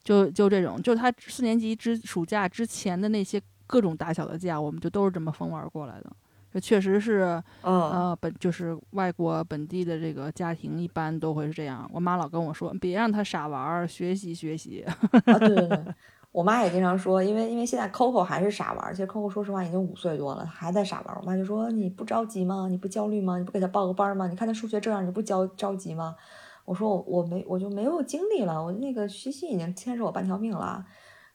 [0.02, 6.10] 就就这种，就他四年级之暑假之前的那些各种大小的假，我们就都是这么疯玩过来的。
[6.52, 11.88] 这确实是，呃，本就是外国本地的这个家庭一般都会是这样。
[11.92, 14.84] 我妈老跟我说，别让他傻玩，学习学习。
[15.26, 15.84] 啊，对对对。
[16.34, 21.16] 我妈也经常说，因为因为现在 Coco 还是傻玩，其实 Coco 说实话已经五岁多了，还在傻玩。
[21.20, 22.66] 我妈就说：“你不着急吗？
[22.68, 23.38] 你不焦虑吗？
[23.38, 24.26] 你不给他报个班吗？
[24.26, 26.16] 你看他数学这样，你不焦着急吗？”
[26.66, 30.84] 我说：“我我没我就没有精力了，我那个学习已经牵着我半条命了。”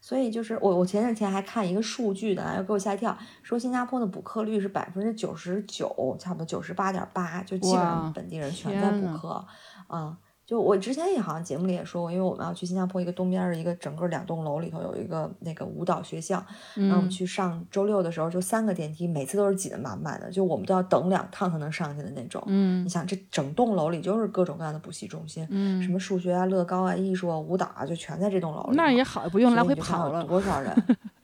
[0.02, 9.46] 所以就是我我前两天还看一个数据的，又给我吓一跳，说新加坡的补课率是百分之九十九，差不多九十八点八，就基本上本地人全在补课，
[9.88, 10.18] 嗯。
[10.50, 22.44] 就我之前也好像节目里也说过，因为我们要去新加坡一个东边的一个整个两栋楼里头有一个那个舞蹈学校，然后我们去上周六的时候就三个电梯，每次都是挤得满满的，就我们都要等两趟才能上去的那种。
[22.48, 28.76] 嗯，你想这整栋楼里就是各种各样的补习中心，嗯，什么数学啊、乐高啊、艺术啊、舞蹈啊，就全在这栋楼里。
[28.76, 30.24] 那也好，不用来回跑了。
[30.24, 30.76] 多少人？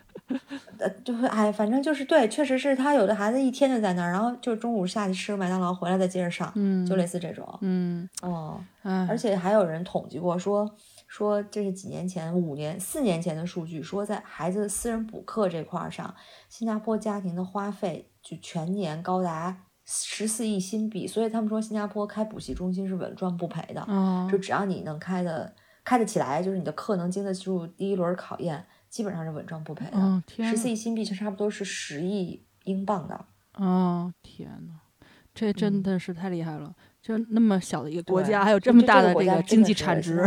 [0.79, 8.59] 呃，就是哎，反正就是对，确实是他有的孩子一天就在那儿，然后就中午下去吃个麦当劳，回来再接着上，嗯，就类似这种，嗯，哦，
[9.07, 10.69] 而且还有人统计过，说
[11.07, 16.13] 说这是几年前、五年、四年前的数据，说在孩子私人补课这块儿上，
[16.49, 23.85] 新加坡家庭的花费就全年高达十四亿新币，所以他们说新加坡开补习中心是稳赚不赔的，
[24.29, 28.65] 就只要你能开的开得起来，就是你的课能经得住第一轮考验。
[28.95, 33.25] 基本上是稳赚不赔的，十四亿新币就差不多是十亿英镑的。
[33.55, 34.79] 哦，天呐，
[35.33, 36.73] 这真的是太厉害了！
[37.01, 40.25] 就那么小的一个国家，还有这么大的这个经济产值，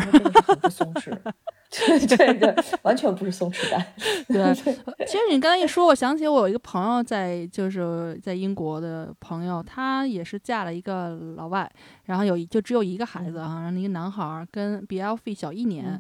[0.61, 1.19] 不松弛。
[1.73, 3.83] 对对对，完全不是松弛感。
[4.29, 4.55] 对，
[5.07, 11.71] 其实你刚才一说，我想起我有一个朋友在，就是在英国的朋友，她也是嫁了一个老外，
[12.05, 15.99] 然后有就只有一个孩子啊，然后一个男孩跟比 L F 小一年。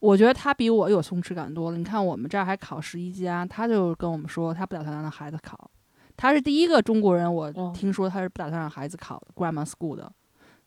[0.00, 1.76] 我觉得他比我有松弛感多了。
[1.76, 5.70] 你看，我们这儿还考十一加，他就跟我们说，他不打算让孩子考。
[6.16, 10.10] 他是第一个中国人，我听说他是不打算让孩子考 grammar school 的。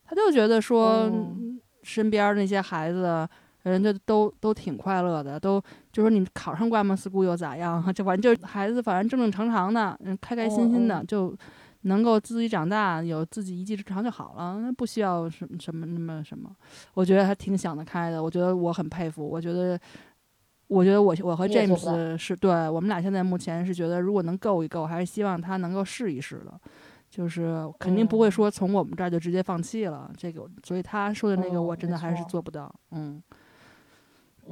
[0.04, 1.12] 他就觉得说，
[1.84, 3.28] 身边那些孩子，
[3.64, 7.82] 人家都都挺快乐的，都就说你考上 grammar school 又咋样？
[7.94, 11.36] 就反正就孩子反正正正常常的，嗯开开心心的就。
[11.84, 16.50] 能够自己长大，有自己一技之长就好了，那不需要什么什么那么什么。
[16.94, 19.28] 我觉得他挺想得开的，我觉得我很佩服。
[19.28, 19.80] 我觉得，
[20.68, 26.60] 我觉得我我和 James 是对我们俩现在目前是觉得，如果能够一够，还是希望他能够试一试的，
[27.10, 30.12] 就是肯定不会说从我们这儿就直接放弃了。
[30.16, 32.74] 这个，所以他说的那个，我真的还是做不到。
[32.92, 33.22] 嗯。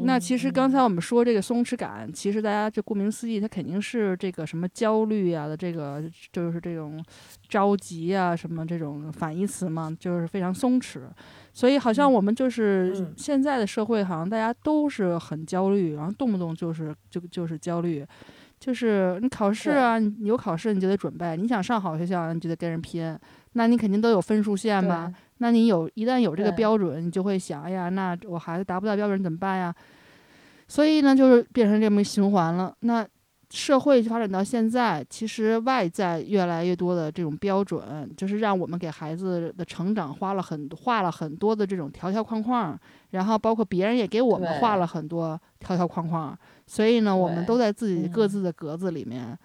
[0.02, 7.04] 那其实刚才我们说这个松弛感，其实大家就顾名思义，它肯定是这个什么焦虑啊的这个，就是这种
[7.48, 11.02] 着急啊什么这种反义词嘛，就是非常松弛。
[11.54, 18.06] 所以好像我们就是现在的社会，好像大家都是很焦虑，然后动不动就是就就是焦虑，
[18.60, 23.18] 就是你考试啊，你有考试你就得准备，你想上好学校你就得跟人拼，
[23.54, 25.12] 那你肯定都有分数线吧？
[25.40, 29.74] 那你有一旦有这个标准，你就会想，哎呀，那我孩子达不到标准怎么办呀？
[30.68, 32.76] 所以呢，就是变成这么循环了。
[32.82, 33.06] 那
[33.50, 46.38] 社会发展到现在，其实外在越来越多的这种标准，就是让我们给孩子的成长花了很画了很多的这种条条框框，然后包括别人也给我们画了很多条条框框。
[46.68, 49.36] 所以呢，我们都在自己各自的格子里面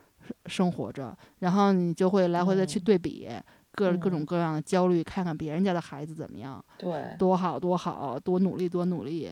[0.44, 3.26] 生活着，然后你就会来回的去嗯对比
[3.74, 9.30] 各各种嗯各样的焦虑，看看别人家的孩子怎么样，对，多好多好，多努力多努力，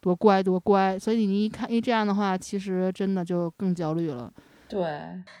[0.00, 0.98] 多乖多乖。
[0.98, 4.32] 所以你一看，一这样的话，其实真的就更焦虑了。
[4.68, 4.80] 对，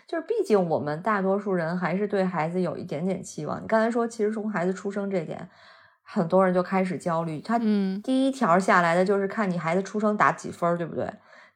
[0.08, 3.62] 就是毕竟我们大多数人还是对孩子有一点点期望。
[3.62, 5.48] 你刚才说，其实从孩子出生这点，
[6.02, 7.40] 很多人就开始焦虑。
[7.40, 11.08] 他嗯第一条下来的就是看你孩子出生打几分，对不对？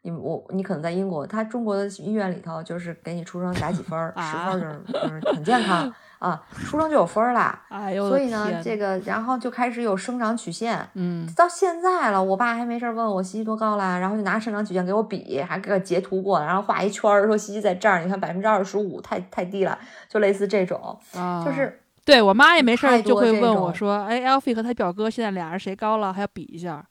[0.03, 5.92] 你我你可能在英国，他中国的医院里头就是给你出生打几分儿，十分就是就是很健康
[6.25, 7.61] 啊，出生就有分儿啦。
[7.68, 26.12] 哎呦，所以呢，这个然后就开始有生长曲线，嗯到现在了，我爸还没事儿问我西西多高啦，然后就拿生长曲线给我比，还给我截图过来，然后画一圈儿，说西西在这儿，你看百分之二十五，太太低了，就类似这种，啊，就是对我妈也没事儿就会问我说：“哎，Alfie 和他表哥现在俩人谁高了？
[26.12, 26.85] 还要比一下。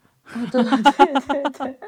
[0.52, 1.80] 对对对对，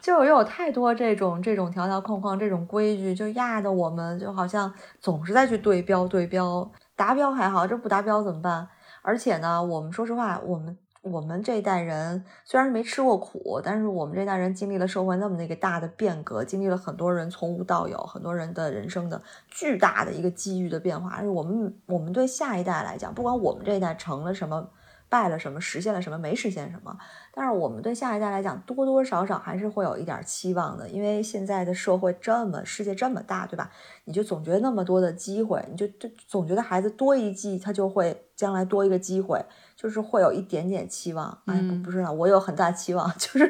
[0.00, 8.68] 就又有太多这种这种条条框框这种规矩，就压得我们就好像总是在去对标对标，达标还好，这不达标怎么办？
[9.00, 21.10] 而且呢，我们说实话，我们我们这一代人虽然没吃过苦，但是我们这代人经历了社会那么的一个大的变革，经历了很多人从无到有，很多人的人生的巨大的一个机遇的变化。
[21.16, 24.68] 而我们我们对下一代来讲，不管我们这一代成了什么。
[25.12, 26.96] 败了什么，实现了什么，没实现什么，
[27.34, 33.70] 但是我们对下一代来讲，多多少少还是会有一点期望的，因为现在的社会这么，世界这么大，对吧？
[34.04, 39.44] 你就总觉得那么多的机会，你就就总觉得孩子多一季，他就会将来多一个机会，
[39.76, 41.38] 就是会有一点点期望。
[41.44, 43.46] 哎，不是啊，我有很大期望， 就是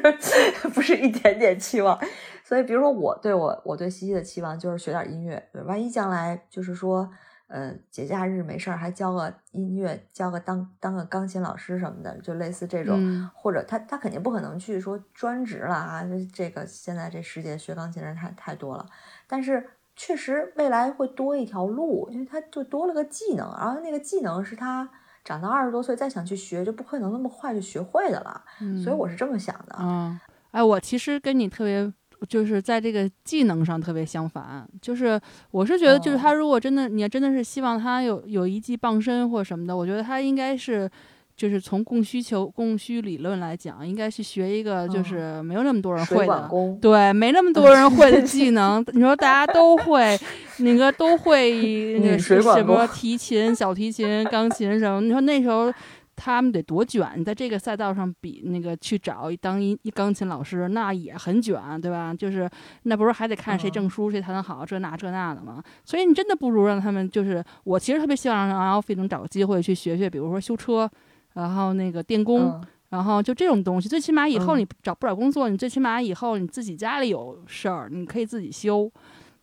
[0.73, 1.97] 不是一点点期望。
[2.43, 7.09] 所以，比如说我对我我对西西的期望就是学点音乐，万一将来就是说。
[7.53, 12.97] 呃，节假日没事儿还教个音乐，教个当当个钢琴老师什么的，就类似这种。
[12.99, 18.85] 嗯或者他他肯定不可能去说专职了啊，这这个现在这世界学钢琴人太太多了，
[19.27, 24.89] 但是确实未来会多一条路，因为他就多了个技能，然后那个技能是他
[25.23, 29.75] 长到二十多岁再想去学，就不可能那么快就学会的了，嗯，所以我是这么想的。
[29.79, 30.19] 嗯，
[30.51, 31.93] 哎，我其实跟你特别，
[32.27, 34.67] 就是在这个技能上特别相反。
[34.81, 35.19] 就是
[35.51, 40.89] 我是觉得，就是哦他如果真的，你要真的是希望他有有一技傍身或什么的，我觉得他应该是。
[41.35, 46.49] 就是从供需求、供需理论来讲，应该去学一个就嗯是没有那么多人会的，
[46.79, 48.85] 对，没那么多人会的技能。
[48.93, 50.15] 你说大家都会，
[50.61, 55.01] 那个都会那个水管工什么提琴、小提琴、钢琴什么？
[55.01, 55.73] 你说那时候
[56.15, 62.13] 他们得多卷，你在这个赛道上比那个去找一当一一钢琴老师，那也很卷，对吧？
[62.13, 62.49] 就是
[62.83, 65.63] 那不是还得看谁嗯证书、谁弹得好，这那这那的吗？
[65.83, 70.89] 所以你真的不如让他们就是，我其实特别希望让 Alfie 能找个机会去学学，比如说修车，
[71.33, 72.49] 然后那个电工。
[72.49, 72.61] 嗯
[72.93, 78.87] 然后就这种东西，最起码以后嗯你找不找工作，你最起码以后你自己家里有事儿，你可以自己修，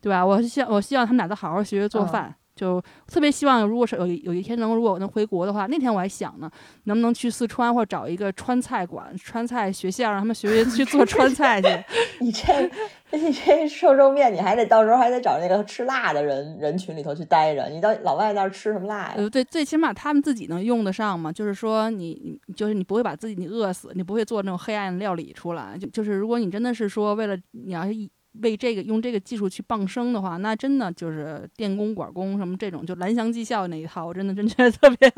[0.01, 0.25] 对吧？
[0.25, 6.51] 我希我希望他们俩都好好学学做嗯饭，就特别希望如果是有有一天能如果我能回国的话，那天我还想呢，
[6.85, 11.69] 能不能去四川或者找一个川菜馆、川菜学校，让他们学学去做川菜去。
[12.21, 12.71] 你这
[13.13, 17.67] 你这受众面，你还得到时候还得找那个吃辣的人人群里头去待着。
[17.71, 19.15] 你到老外那儿吃什么辣呀？
[19.17, 25.79] 呃，对，最起码他们自己能用得上嘛，就是说你你就是你不会把自己你饿死，你不会做那种黑暗料理出来。
[25.81, 28.11] 就就是如果你真的是说为了你要是一
[28.43, 35.13] 为这个用这个技术去傍生的话，那真的就是电工、管工什么这种，就蓝翔技校那一套，我真的真觉得特别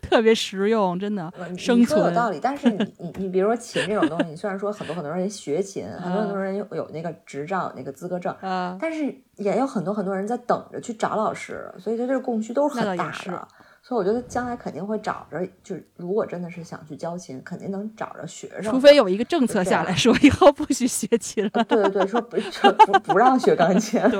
[0.00, 1.32] 特别实用，真的。
[1.58, 13.48] 生你说有道理，但是你你你比如说琴这种东西，虽然说很多很多人学琴，很多很多人有有那个执照、那个资格证，啊，但是也有很多很多人在等着去找老师，所以它这个供需都是很大的。
[13.92, 18.72] 所以我觉得将来肯定会找着，就是如果真的是想去教琴，肯定能找着学生。
[18.72, 21.50] 除非有一个政策下来说 以后不许学琴了。
[21.54, 24.18] 呃对对对，说不说不不让学钢琴，对，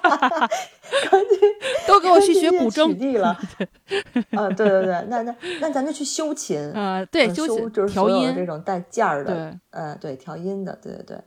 [0.00, 1.38] 钢琴
[1.86, 2.96] 都给我去学古筝。
[2.96, 3.36] 缔了。
[4.32, 11.18] 啊，对对对，那那那咱就去修琴，呃，对，呃修修琴就是调音，这种带件儿的，嗯，呃，对，调音的，对对对。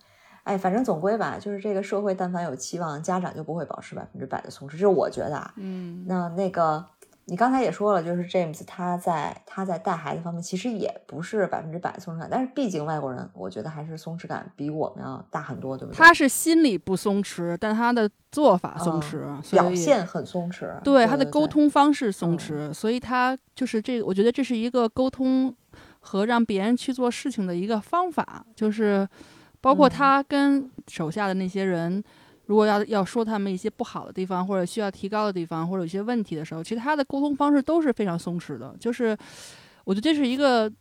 [0.44, 5.54] 哎，反正总归吧，就是这个社会，但凡有期望，家长就不会保持百分之百的松弛，这是我觉得啊。
[5.56, 6.86] 嗯，那那个，
[7.26, 15.98] 你刚才也说了，就是 James 他在他在带孩子方面其实也不是百分之百松弛感，但是毕竟外国人，我觉得还是松弛感比我们要大很多，对不对？
[15.98, 25.56] 他是心里不松弛，但他的做法松嗯弛，表现很松弛，对对他的沟，通方式松嗯弛，所以他就是这个，我觉得这是一个沟通
[26.00, 29.08] 和让别人去做事情的一个方法，就是
[29.62, 32.04] 包括嗯他跟手下的那些人。
[32.46, 38.76] 如果要要说他们一些不好的地方，或者需要提高的地方，或者有些问题的时候，其实他的沟通方式都是非常松弛的。
[38.80, 39.18] 就是
[39.86, 40.72] 我觉得这是一个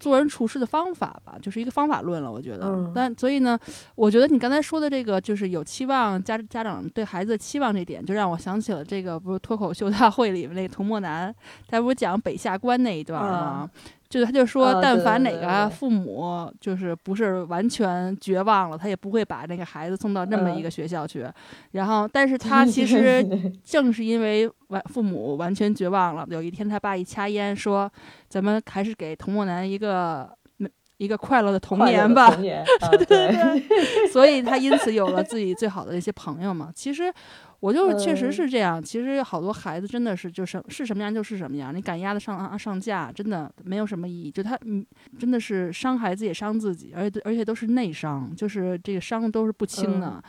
[0.00, 2.30] 做人处事的方法吧，就是一个方法论了。
[2.30, 3.56] 我觉得，嗯但所以呢，
[3.94, 11.32] 我觉得你刚才说的这个，就是有期望家家长对孩子的期望这点，就让我想起了这个不是脱口秀大会里面那个童漠男，
[11.68, 13.70] 他不是讲北下关那一段吗？
[14.12, 21.26] 就是他就说，啊但凡对对对哪个父母就是不是完全绝望了，他也不会把那个孩子送到那么一嗯个学校去。
[21.70, 23.26] 然后，但是他 其实
[23.64, 27.90] 正是因为完父母完全绝望了，有一天他爸一掐烟说
[28.28, 30.30] ：“咱们还是给童漠男一个
[30.98, 32.30] 一个快乐的童年吧。
[32.32, 33.62] 童年， 啊对，”
[34.12, 36.70] 所以他因此有了自己最好的一些朋友嘛。
[36.74, 37.10] 其实
[37.62, 44.28] 我就确实嗯是这样，其实好多孩子真的是就是是什么样就是什么样，你赶鸭子上啊上架，真的没有什么意义。
[44.28, 44.84] 就他嗯，
[45.16, 50.20] 真的是伤孩子也伤自己，而且而且都是内伤，就是这个伤都是不轻的。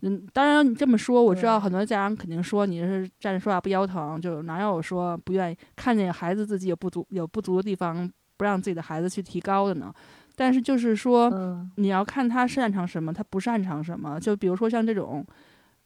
[0.00, 9.92] 嗯，当然你这么说，我知道很多家长肯定说你是站着说话不腰疼，就哪有说不愿意看见孩子自己有不足有不足的地方，不让自己的孩子去提高的呢？
[10.34, 14.18] 但是就是说，嗯你要看他擅长什么，他不擅长什么。
[14.18, 15.22] 就比如说像这种，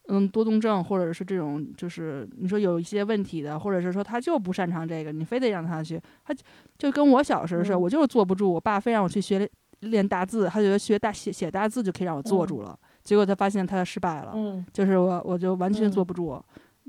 [0.09, 6.43] 嗯，多动症，或者是这种，就是你说有一些问题的，或者是说他就不擅长这个，你非得让他去，他就
[6.77, 7.81] 就跟我小时候似的，嗯。
[7.81, 9.49] 我就是坐不住，我爸非让我去学
[9.81, 12.49] 练大字，他觉得学大写写大字就可以让我坐嗯。
[12.49, 14.67] 住了，结果他发现他失败了，嗯。
[14.73, 15.91] 就是我我就完全嗯。
[15.91, 16.43] 坐不住。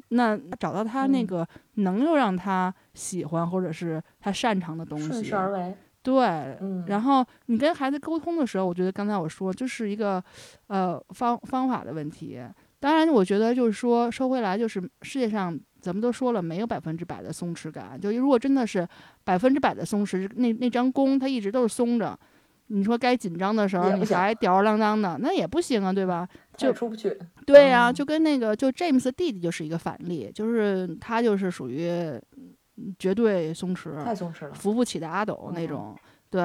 [0.10, 1.28] 那找到他那嗯。
[1.28, 6.26] 个能够让他喜欢或者是他擅长的东西，顺势而为，对，
[6.62, 10.22] 嗯，然后你跟孩子沟通的时候，我觉得刚才我说就是一个
[10.66, 12.42] 呃方方法的问题。
[12.84, 17.98] 当然，我觉得就是说说回来，就是世界上咱们都说了，没有百分之百的松弛感。
[17.98, 18.86] 就如果真的是
[19.24, 22.20] 百分之百的松弛，那那张弓它一直都是松着，
[22.68, 26.28] 你说该紧张的时候你还吊儿郎当的，那也不行啊，对吧？
[26.58, 35.96] 就出不去，对呀、嗯就跟那个就 James 弟弟就是一个反例，就是他就是属于嗯绝对松弛，太松弛了，扶不起的阿斗那嗯种。
[36.30, 36.42] 对，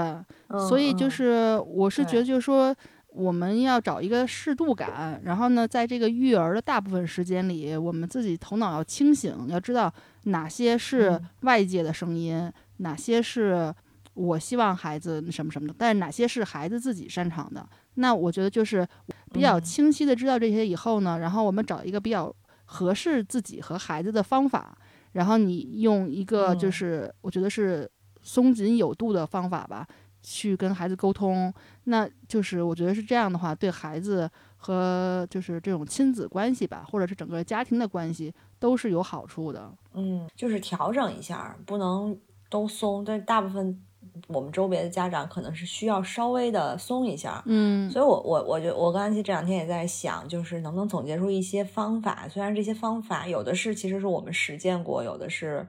[0.50, 2.72] 嗯所以就嗯是我是觉得就是说。
[3.08, 9.92] 我们要找一个适度感，然后呢，在这个育儿的大部分时间里，我们自己头脑要清醒，要知道
[10.24, 11.28] 哪些是嗯。
[11.40, 13.74] 外界的声音，哪些是
[14.14, 17.66] 我希望孩子什么什么的，但是哪些是孩子自己擅长的。
[17.94, 18.86] 那我觉得就是
[19.32, 19.62] 比较嗯。
[19.62, 22.32] 清晰的知道这些以后呢，然后我们找一个比较
[22.66, 24.76] 合适自己和孩子的方法，
[25.12, 26.72] 然后你用一个就嗯。
[26.72, 27.90] 是我觉得是
[28.22, 29.86] 松紧有度的方法吧，
[30.28, 31.52] 去跟孩子沟通。
[31.84, 39.72] 那就是我觉得是这样的话，对孩子和就是这种亲子关系吧，或者是整个家庭的关系都是有好处的。
[39.94, 42.14] 嗯，就是调整一下，不能
[42.50, 43.02] 都松。
[43.02, 43.80] 但大部分
[44.26, 47.42] 我们周边的家长可能是需要稍微的松一下。
[47.46, 52.28] 嗯所以我，我我觉得我跟安琪这两天也在想，就是能不能总结出一些方法。
[52.28, 55.66] 虽然这些方法有的是其实是我们实践过，有的是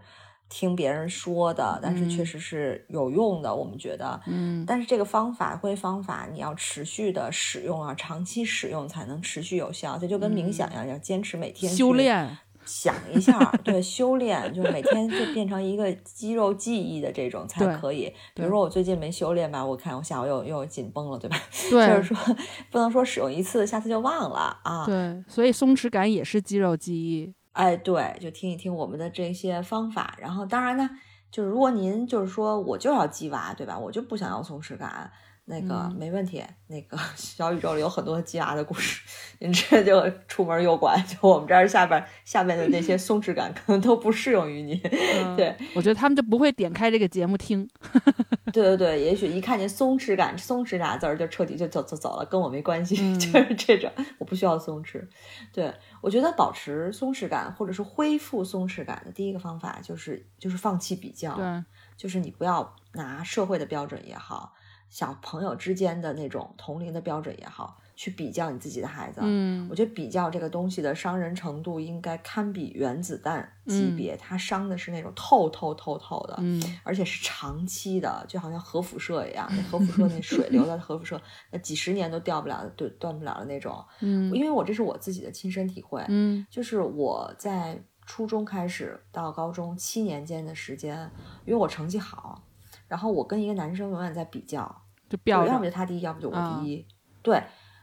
[0.49, 3.53] 听别人说的，但是确嗯实是有用的。
[3.55, 9.97] 我们觉得，嗯但是这个方法归方法，你要持续的使用啊，长期使用才能持续有效。
[9.97, 18.13] 这就跟冥想一样，要坚持每天嗯修炼，想一下，对，修炼就是每天就变成一个肌肉记忆的这种才可以。
[18.35, 21.37] 比如说我最近没修炼吧，我看我下午又又紧绷了，对吧？
[21.69, 22.35] 对，就是说
[22.71, 24.85] 不能说使用一次，下次就忘了啊。
[24.85, 27.33] 对，所以松弛感也是肌肉记忆。
[27.53, 30.89] 哎，对，就听一听我们的这些方法，然后当然呢，
[31.31, 33.77] 就是如果您就是说我就要鸡娃，对吧？
[33.77, 35.11] 我就不想要松弛感，
[35.49, 36.43] 那个、嗯没问题。
[36.67, 39.01] 那个 小宇宙里有很多鸡娃的故事，
[39.39, 44.79] 您直接就出门右拐，就我们这儿下边下面的那些松弛感可能都不适用于您。
[44.83, 47.67] 嗯对，我觉得他们就不会点开这个节目听。
[48.53, 55.03] 对对对，也许一看见松弛感、松弛俩字儿就彻底就走走走了，跟我没关系， 嗯就是这种，我不需要松弛。
[55.51, 61.63] 对我觉得保持松弛感或者是恢复松弛感的第一个方法就是就是放弃比较，对，
[61.97, 64.53] 就是你不要拿社会的标准也好，
[64.89, 69.21] 小朋友之间的那种同龄的标准也好，去比较你自己的孩子。
[69.23, 76.35] 嗯我觉得比较这个东西的伤人程度应该堪比原子弹级别，它伤的是那种透透透透的。
[76.39, 81.21] 嗯而且是长期的，就好像核辐射一样， 那核辐射那水流到核辐射，
[81.51, 83.85] 那几十年都掉不了的，对，断不了的那种。
[83.99, 90.97] 嗯因为我这是我自己的亲身体会，嗯就是我在初中开始到高中七年间的时间，
[91.45, 92.41] 因为我成绩好，
[92.89, 95.63] 然后我跟一个男生永远在比较，就标要不。
[95.63, 96.85] 就他第一，要不就我啊第一，
[97.21, 97.41] 对。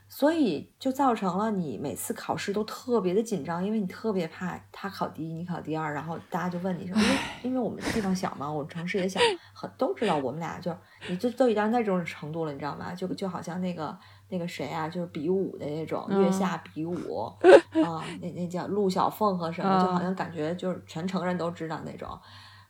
[0.09, 9.19] 所以就造成了你每次考试都特别的紧张，因为你特别怕他考第一，你考第二，然后大家就问你什么，因为因为我们地方小嘛，我们城市也小，
[9.53, 10.73] 很都知道我们俩就
[11.09, 12.95] 你就都已经到那种程度了，你知道吗？
[12.95, 13.97] 就就好像那个
[14.29, 17.25] 那个谁啊，就是比武的那种月嗯下比武
[17.83, 22.17] 啊，那那叫陆小凤和什么，就好嗯像感觉就是全城人都知道那种。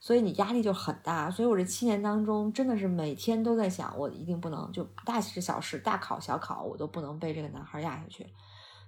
[0.08, 1.30] 所以你压力就很大。
[1.30, 8.26] 所以我这七年当中，真的是每天都在想，我一定不能就大事小事、大考小考，我都不能被这个男孩压下去。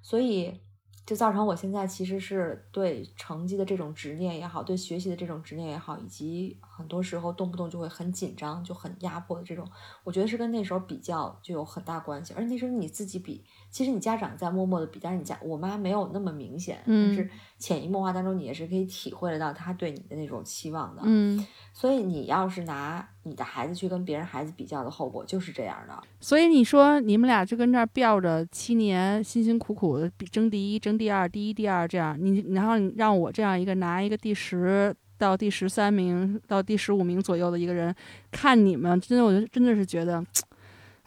[0.02, 0.62] 所以。
[1.10, 9.68] 就造成我现在其实是对成绩的这种执念也好，对学习的这种执念也好，以及很多时候动不动就会很紧张、就很压迫的这种，
[10.04, 12.36] 我觉得是跟那时候比较就有很大关系。
[12.38, 21.02] 而那时候你自己比，其实你家长在默默的比，但是你家我妈没有那么明显，但是潜移默化当中你也是可以体会得到她对你的那种期望的。
[21.04, 21.44] 嗯，
[21.74, 23.10] 所以你要是拿。
[23.30, 37.94] 你的孩子去跟别人孩子比较的后果就是这样的，所以你说你们俩就跟这儿吊着七年，辛辛苦苦的比争第一、争第二、第一、第二这样，你然后让我这样一个拿一个第十到第十三名到第十五名左右的一个人
[38.32, 40.26] 看你们，真的，我觉得真的是觉得。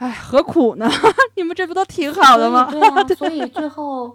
[0.03, 0.89] 哎，何苦呢？
[1.37, 2.67] 你们这不都挺好的吗？
[2.69, 4.13] 对啊， 所以最后，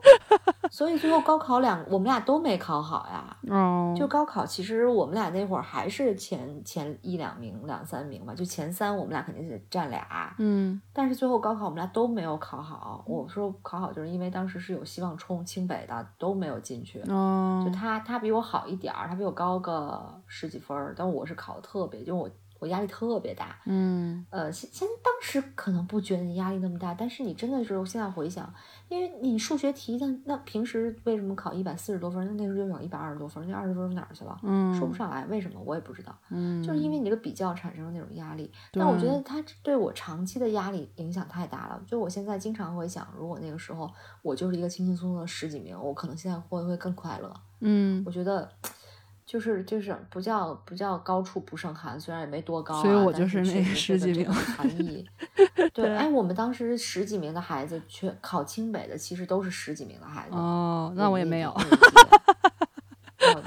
[0.70, 3.38] 所以最后高考两，我们俩都没考好呀。
[3.50, 10.36] 哦，就高考，其实我们俩那会儿还是前前一两名、两三名吧，就前三我们俩肯定是占俩。
[10.40, 13.02] 嗯，但是最后高考我们俩都没有考好。
[13.08, 17.02] 我说考好，就是因为当时是有希望冲清北的，都没有进去。
[17.08, 22.30] 哦，就他他比我好一点儿，他比我高个十几分儿，但我是考的特别，就我。
[22.60, 28.52] 我压力特别大，嗯，呃，现现当时可能不觉得你压力那么大，但是你真的是现在回想，
[28.90, 32.26] 因为你数学题，那那平时为什么考一百四十多分？
[32.28, 34.40] 那那时候就考一百二十多分，那二十分哪儿去了？
[34.44, 38.52] 嗯，说不上来，为什么我也不知道，嗯，就是因为你这个比较产生的那种压力。
[38.72, 41.82] 但我觉得它对我长期的压力影响太大了。
[41.86, 43.92] 就我现在经常会想，如果那个时候
[44.22, 47.34] 我就是一个轻轻松松的十几名，我可能现在会不会更快乐？
[47.60, 48.50] 嗯，我觉得。
[49.28, 55.06] 就是就是不叫不叫高处不胜寒，虽然也没多高，所以我就是那十几名含义。
[55.74, 60.36] 对，哎，我们当时十几名的孩子去考清北的，其实都是十几名的孩子。
[60.38, 61.54] 哦，那我也没有。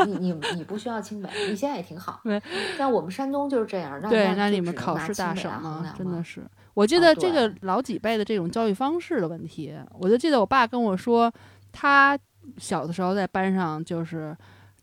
[0.05, 2.21] 你你你不需要清北，你现在也挺好。
[2.25, 2.43] 对，
[2.77, 3.99] 像我们山东就是这样。
[4.03, 5.95] 对，那你们考试大省吗？
[5.97, 6.43] 真的是，
[6.75, 11.33] 我记得这个老几辈的这种教育方式的问题，我就记得我爸跟我说，
[11.73, 12.19] 他
[12.59, 14.37] 小的时候在班上就是。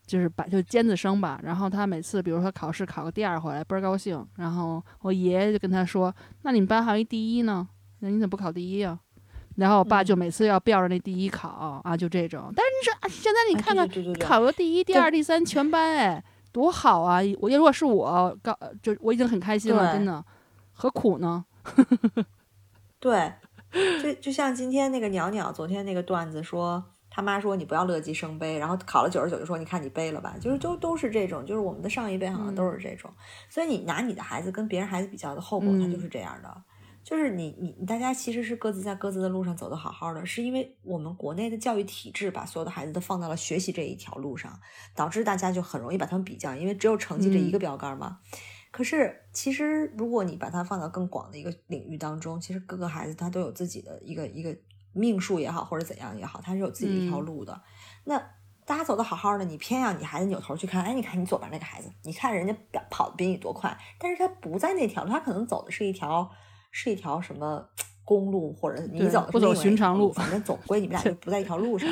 [0.08, 8.98] 就是把就尖子生吧，然后他每次比如说考试考个第二回来倍儿高兴，然后我爷爷就跟他说：“那你们班还有一第一呢，那你怎么不考第一啊？”
[9.56, 11.48] 然后我爸就每次要吊着那第一考
[11.84, 12.50] 啊，就这种。
[12.56, 13.86] 但是你说现在你看看
[14.18, 17.20] 考个第一、第二、第三全班，哎，多好啊！
[17.38, 20.24] 我如果是我高，就我已经很开心了，真的，
[20.72, 21.44] 何苦呢？
[22.98, 23.34] 对，
[24.02, 26.82] 就就像今天那个鸟鸟昨天那个段子说。
[27.18, 33.12] 他妈说你不要乐极生悲，然后考了九十九就说你看你背了吧，就是都都是这种，就是我们的上一辈好像都是这种，
[33.50, 36.62] 所以你拿你的孩子跟别人孩子比较的后果，他就是这样的，
[37.02, 44.56] 就是你你你大家其实是各自在各自的路上走得好好的，是因为我们国内的教育体制把所有的孩子都放到了学习这一条路上，
[44.94, 48.20] 导致大家就很容易把他们比较，因为只有成绩这一个标杆嘛。
[48.70, 54.56] 可是其实如果你把它放到更广的一个领域当中，其实各个孩子他都有自己的一个一个。
[54.98, 57.60] 命数也好，或者怎样也好，他是有自己的一条路的。
[58.04, 58.18] 那
[58.66, 62.54] 大家走的好好的，你偏要你孩子扭头去看，哎，你看你左边那个孩子，你看人家
[62.90, 66.30] 跑的比你多快，但是他不在那条路，他可能走的是一条
[66.70, 67.66] 是一条什么
[68.04, 71.88] 公路，或者你走的不走寻常路，反正总归你们俩 就不在一条路上。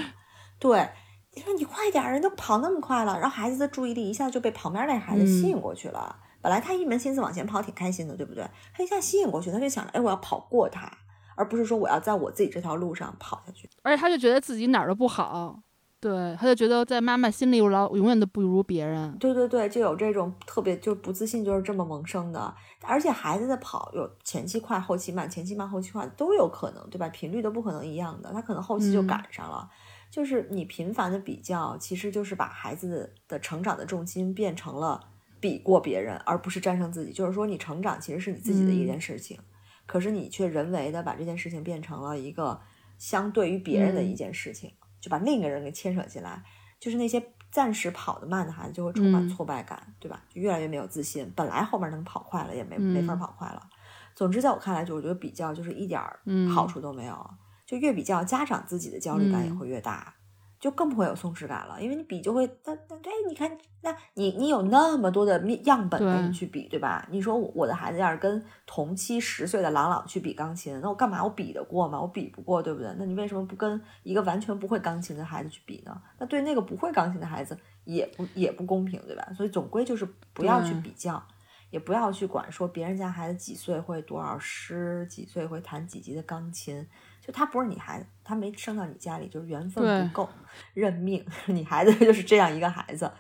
[0.59, 0.89] 对，
[1.35, 6.19] 你说你快点，人都跑那么快了，然后孩子的注意力一下就被旁边那孩子吸引过去了。
[6.43, 8.47] 本来他一门心思往前跑，挺开心的，对不对？
[8.75, 10.91] 他一下吸引过去，他就想着，哎，我要跑过他。
[11.37, 15.63] 而不是说我要在我自己这条路上跑下去，而且他就觉得自己哪儿都不好，
[16.01, 19.17] 对，他就觉得在妈妈心里我老永远都不如别人。
[19.19, 22.55] 对对对，就有这种特别就是不自信，就是这么萌生的。
[22.83, 27.09] 而且孩子的跑有前期快，后期慢，前期慢，后期快都有可能，对吧？
[27.09, 29.69] 频率都不可能一样的，他可能后期就赶上了。
[30.11, 35.01] 就是你频繁的比较，其实就是把孩子的成长的重心变成了
[35.41, 37.13] 比过别人，而不是战胜自己。
[37.13, 39.39] 就是说，你成长其实是你自己的一件事情。
[39.87, 42.61] 可是你却人为的把这件事情变成了一个
[42.99, 46.43] 相对于别人的一件事情，就把另一个人给牵扯进来，
[46.79, 50.23] 就是那些暂时跑得慢的孩子就会充满挫败感，对吧？
[50.29, 51.33] 就越来越没有自信。
[51.37, 53.63] 本来后面能跑快了，也没没法跑快了。
[54.15, 56.03] 总之，在我看来，就我觉得比较就是一点
[56.53, 57.31] 好处都没有，
[57.65, 60.16] 就越比较，家长自己的焦虑感也会越大。
[60.67, 67.07] 就更不会有松弛感了，因为你比就会，那那哎，你看，那你你有那么多的面样本给你去比，对吧？
[67.09, 71.23] 你说我的孩子要是跟同期十岁的朗朗去比钢琴，那我干嘛？
[71.23, 72.01] 我比得过吗？
[72.01, 72.93] 我比不过，对不对？
[72.99, 76.03] 那你为什么不跟一个完全不会钢琴的孩子去比呢？
[76.19, 79.25] 那对那个不会钢琴的孩子也不也不公平，对吧？
[79.37, 81.23] 所以总归就是不要去比较，
[81.71, 86.85] 也不要去管说别人家孩子几岁会多少诗，几岁会弹几级的钢琴。
[87.27, 90.29] 就他不是你孩子，他没生到你家里，就是缘分不够，
[90.75, 91.25] 认命。
[91.47, 93.11] 你孩子就是这样一个孩子，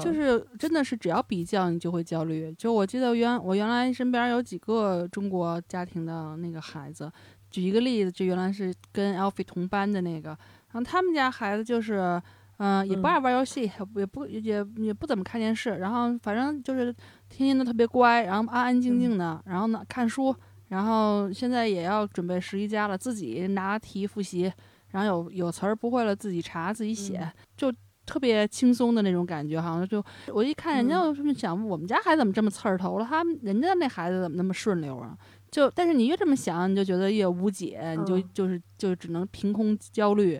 [0.00, 2.54] 就是真的是只要比较你就会焦虑。
[2.54, 7.10] 就我记得原我原来身边有几个中国家庭的那个孩子，
[7.50, 12.22] 举一个例子，就原来是跟 Alfie 同班的那个，然后他们家孩子就是，
[12.58, 16.92] 嗯，也不爱玩游戏，也不也也不怎么看电视，然后反正就是
[17.28, 20.34] 天天都特别乖，然后安安静静的，然后呢看书，
[20.68, 24.52] 然后现在也要准备十一家了，自己拿题复习，
[24.90, 27.72] 然后有有词儿不会了自己查自己写，就。
[28.06, 33.06] 特别轻松的那种感觉，好像就我一看人家，这么想我们家孩子怎么这么刺儿头了？
[33.08, 35.16] 他们人家那孩子怎么那么顺溜啊？
[35.50, 40.38] 就但是你越这么想，你就觉得越无解，你就就是就只能凭空焦虑。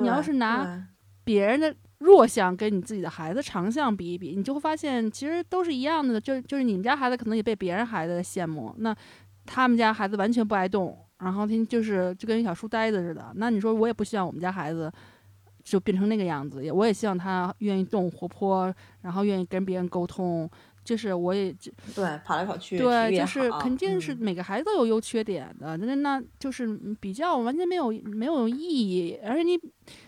[0.00, 0.84] 你要是拿
[1.22, 6.20] 别人的弱项跟你自己的孩子长项比一比，你就会发现其实都是一样的。
[6.20, 8.92] 就就是你们家孩子可能也被别人孩子羡慕，那
[9.46, 13.32] 他们家孩子完全不爱动，然后他就是就跟一小书呆子似的。
[13.36, 14.92] 那你说我也不希望我们家孩子。
[15.66, 20.48] 就变成那个样子，也我也希望他愿意动、活泼，然后愿意跟别人沟通。
[20.84, 21.52] 就是我也
[21.92, 29.18] 对跑来跑去，对，就是肯定是每个孩子都有优缺点的，那那就是比较完全没有没有意义。
[29.24, 29.58] 而且你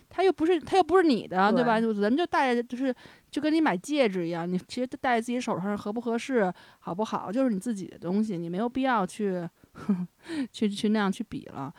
[0.08, 1.80] 他又不是他又不是你的，对吧？
[1.80, 2.94] 就咱们就戴着，就是
[3.30, 9.48] 就跟你买戒指一样，你其实戴在自己手上合不合适、好不好，就是你自己的东西，你没有必要去
[10.52, 11.72] 去去那样去比了。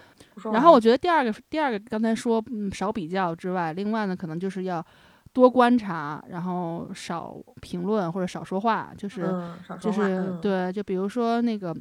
[0.54, 4.86] 然后我觉得第二个，第二个刚才说，嗯，少比较之外，另外呢，可能就是要
[5.34, 9.28] 多观察，然后少评论或者少说话，就是
[9.80, 11.76] 就是对，就比如说那个，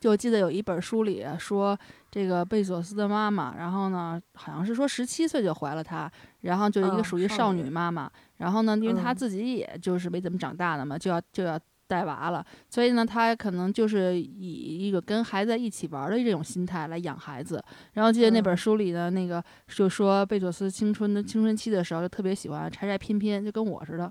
[0.00, 1.78] 就记得有一本书里说，
[2.10, 8.10] 这个贝索斯的妈妈，然后呢，好像是说十七岁就怀了他，然后就一个属于少女妈妈，
[8.44, 11.58] 然后呢，因为他自己也就是没怎么长大的嘛，就要就要。
[11.86, 17.62] 带娃了，所以呢，他可能就是以一个跟孩子一起玩的这种心态来养孩子。
[17.92, 24.10] 然后记得那本书里的那个就说，贝佐斯青春的青春期的时候就特别喜欢拆拆拼拼，就跟我似的。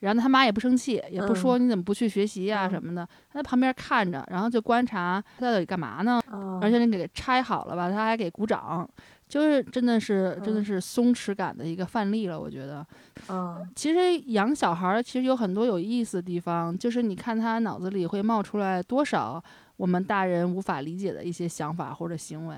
[0.00, 6.20] 然后他妈也不生气，也不说你怎么不去学习呀什么的，他在旁边看着，然后就观察他到底干嘛呢？
[6.60, 8.86] 而且你给拆好了吧，他还给鼓掌。
[9.28, 12.86] 就是真的是真的是松弛感的一个范例了，我觉得。
[13.28, 19.42] 嗯，其实养小孩儿其实有很多有意思的地方，就是你看他脑子里会冒出来多少
[19.76, 22.56] 我们大人无法理解的一些想法或者行为，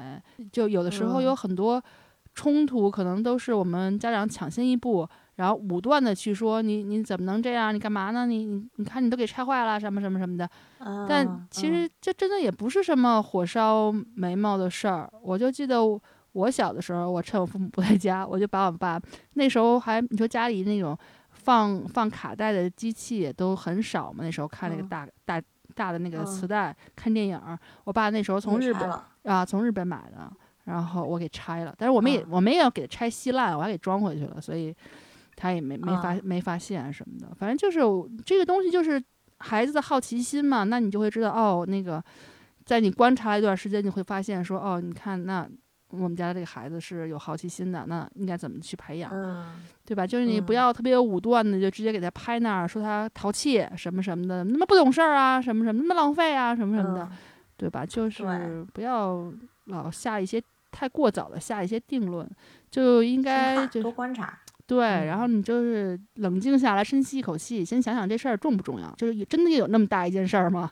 [0.52, 1.82] 就有的时候有很多
[2.34, 7.74] 冲突，可能都是我们家长抢先一步，然后武断的去说你你怎么能这样？
[7.74, 8.26] 你干嘛呢？
[8.26, 10.48] 你你你看你都给拆坏了什么什么什么的。
[11.08, 15.80] 但其实这真的也不是什么火烧眉毛的事儿，我就记得。
[16.38, 19.00] 我小的时候，我趁我父母不在家，我就把我爸
[19.34, 20.96] 那时候还你说家里那种
[21.30, 25.42] 放放卡带的机器都很少嘛，那时候看那个大大
[25.74, 27.40] 大的那个磁带看电影，
[27.84, 28.90] 我爸那时候从日本。
[29.24, 30.32] 啊从日本买的，
[30.64, 34.74] 然后我给拆了，但是我们也我们也要给它拆稀烂，我还给装回去了，所以
[35.36, 37.80] 他也没没发没发现什么的，反正就是
[38.24, 39.02] 这个东西就是
[39.40, 42.02] 孩子的好奇心嘛，那你就会知道哦，那个
[42.64, 45.46] 在你观察一段时间，你会发现说哦，你看那。
[45.90, 49.10] 我们家这个孩子是有好奇心的，那应该怎么去培养，
[49.86, 50.06] 对吧？
[50.06, 57.08] 就是你不要特别武断的，就直接给他拍那儿，说他淘气什么什么的，那么不懂事儿啊，什么什么那么浪费啊，什么什么的，
[57.56, 57.86] 对吧？
[57.86, 59.32] 就是不要
[59.64, 62.28] 老下一些太过早的下一些定论，
[62.70, 64.38] 就应该就多观察。
[64.68, 70.70] 对，然后你就是冷静下来，深吸一口气，先想想这事儿重不重要，就是真的有那么大一件事儿吗？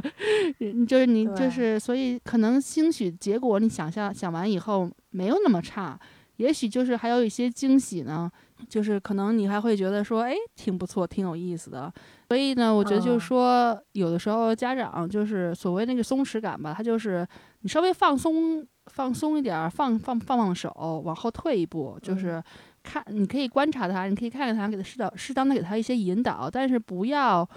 [0.86, 5.98] 就是你就是，所以可能兴许结果你想象想完以后没有那么差，
[6.36, 8.30] 也许就是还有一些惊喜呢，
[8.68, 11.90] 就是可能你还会觉得说，哎，挺不错，挺有意思的。
[12.28, 17.26] 所以呢，我觉得就是说，有的时候家长就是所谓那个松弛感吧，他就是
[17.62, 22.42] 你稍微放松放松一点，放放放放手，往后退一步，就是。
[22.82, 27.48] 看，你可以观察他，你可以看看他，给他适当适当的给他一些引导，但是不要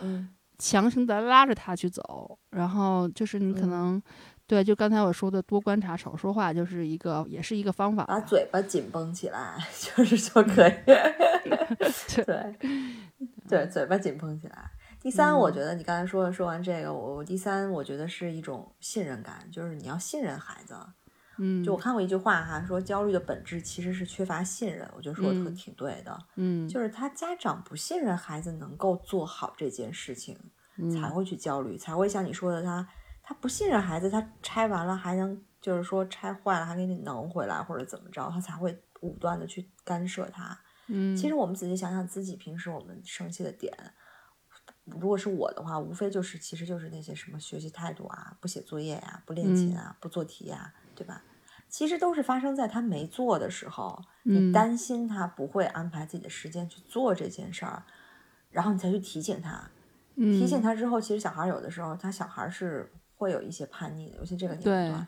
[0.58, 2.38] 强行的拉着他去走。
[2.52, 4.02] 然后就是你可能，
[4.48, 8.06] 对，就刚才我说的多观察少说话，就是一个也是一个方法。
[8.06, 10.74] 把嘴巴紧绷起来， 就是就可以。
[12.26, 12.56] 对
[13.48, 14.72] 对，嘴巴紧绷起来。
[15.02, 20.76] 第三，我觉得你刚才说说完这个，我我第三，我觉得是一种信任感，就是你要信任孩子。
[21.38, 24.90] 嗯，就我看过一句话哈，说焦虑的本质其实是缺乏信任。
[24.96, 26.18] 我觉得说的挺对的。
[26.36, 30.38] 嗯，就是他家长不信任孩子能够做好这件事情，
[30.94, 32.88] 才会去焦虑，才会像你说的，他
[33.22, 40.58] 他不信任孩子，他拆完了还能就是说拆坏了还给你能回来或者怎么着，他才会武断的去干涉他。
[40.88, 43.74] 嗯，其实我们仔细想想自己平时我们生气的点，
[44.86, 50.74] 如果是我的话，无非就是其实就是那些什么学习态度啊，不写作业呀，不练琴啊，不做题呀。
[50.96, 51.22] 对吧？
[51.68, 57.84] 其实都是发生在他没做的时候，你担心他不会安排自己的时间去做这件事儿，
[58.50, 59.70] 然后你才去提醒他。
[60.16, 65.08] 嗯，提醒他之后，其实小孩有的时候他小孩是会有一些叛逆的，尤其这个年龄段。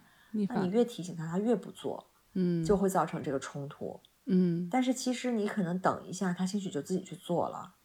[0.50, 4.00] 那你越提醒他，他越不做，嗯，就会造成这个冲突。
[4.26, 7.76] 嗯但是其实你可能等一下，他兴许就自己去做了。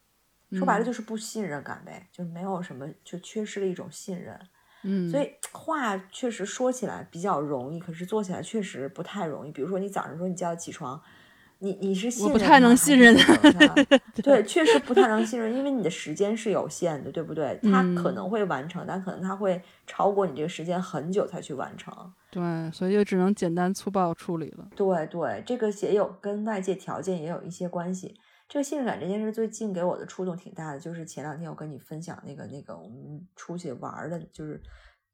[0.51, 4.37] 说白了嗯就是不信任感呗，就没有什么，就缺失了一种信任。
[4.83, 9.51] 嗯，所以 话确实说起来比较容易，可是做起来确实不太容易。
[9.51, 11.01] 比如说你早上说你叫他起床，
[11.59, 13.73] 你你是信任不太能信任他
[14.21, 17.57] 对，确实不太能信任，因为你的时间是有限的，对不对？
[17.63, 21.93] 他可嗯能会完成，但可能他会超过你这个时间很久才去完成。
[22.29, 24.67] 对，所以就只能简单粗暴处理了。
[24.75, 28.15] 对对，这个也有跟外界条件也有一些关系。
[28.53, 34.61] 这个信任感这件事最近给我的触动挺大的，就是前两天我跟你分享那个那个我们出去玩儿的，就是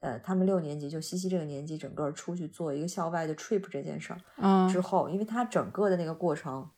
[0.02, 4.68] 呃他们六年级就西西这个年级整个出去做一个校外的 trip 这件事儿嗯。
[4.68, 6.70] 之后，因为他整个的那个过程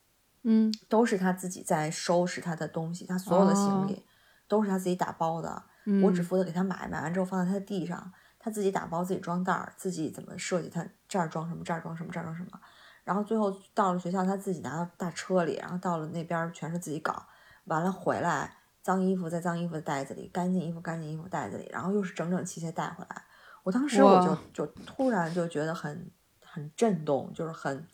[0.44, 0.72] 嗯。
[0.88, 3.86] 都是他自己在收拾他的东西，他所有的行哦。
[3.88, 4.06] 李
[4.48, 12.62] 都是他自己打包的，嗯，我只负责给他买，买完之后放在他的地上，他自己打包，自己装袋儿，自己怎么设计，他这儿装什么，这儿装什么，这儿装什么，
[13.04, 17.26] 然后最后到了学校，他自己拿到大车里，然后到了那边儿全是自己搞，
[17.66, 23.24] 完了回来，脏衣服在脏衣服的袋子里，干净衣服干净衣服袋子里，然后又是整整齐齐带回来。
[23.64, 24.20] 我当时我
[24.54, 26.10] 就就突然就觉得很
[26.44, 27.86] 很震动，就是很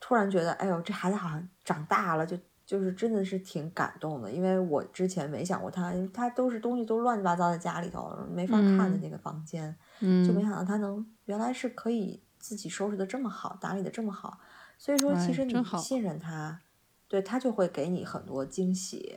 [0.00, 14.40] 突然觉得，哎呦，这孩子好像长大了，就就是真的是挺感动的，因为我之前没想过他，他都是东西都乱七八糟在家里头，没法看的嗯那个房间，嗯，就没想到他能原来是可以自己收拾的这么好，打理的这么好，
[14.76, 16.60] 所以说哎其实你信任他，
[17.06, 19.16] 对他就会给你很多惊喜。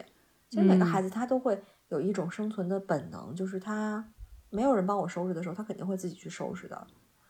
[0.50, 4.08] 其实每个嗯孩子他都会有一种生存的本能，就是他
[4.52, 6.86] 没有人帮我收拾的时候，他肯定会自己去收拾的。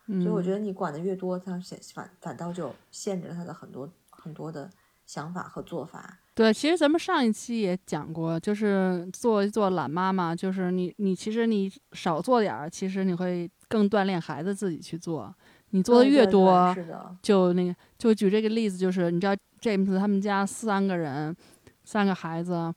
[0.06, 4.70] 所所以我觉得你管的越多，他显反反倒就限制了他的很多很多的
[5.06, 6.20] 想法和做法。
[6.36, 15.34] 对，其实咱们上一期也讲过，就是做一做懒妈妈，就是你你其实你少做点儿，其实你会更锻炼孩子自己去做。
[15.74, 16.76] 你做的对对对越多，
[17.21, 21.36] 就那个就举这个例子，就是你知道 James 他们家三个人，
[21.84, 22.74] 三个孩子，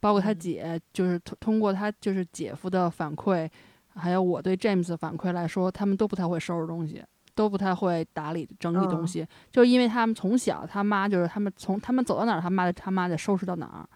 [0.00, 0.38] 包括他嗯。
[0.38, 3.48] 姐，就是通通过他就是姐夫的反馈，
[3.94, 7.04] 还有我对 James 的反馈来说，他们都不太会收拾东西。
[7.34, 9.06] 都不太会打理整理东嗯。
[9.06, 13.86] 西，就是因为他们从小他妈就是他们从他们走到哪儿，他妈他妈得收拾到哪儿，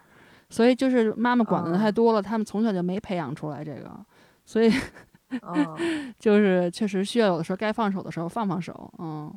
[0.49, 3.99] 所以就是妈妈管的太哦多了，他们从小就没培养出来这个，
[4.45, 4.71] 所以
[5.41, 5.79] 嗯。
[6.19, 9.33] 就是确实需要有的时候该放手的时候放放手，嗯。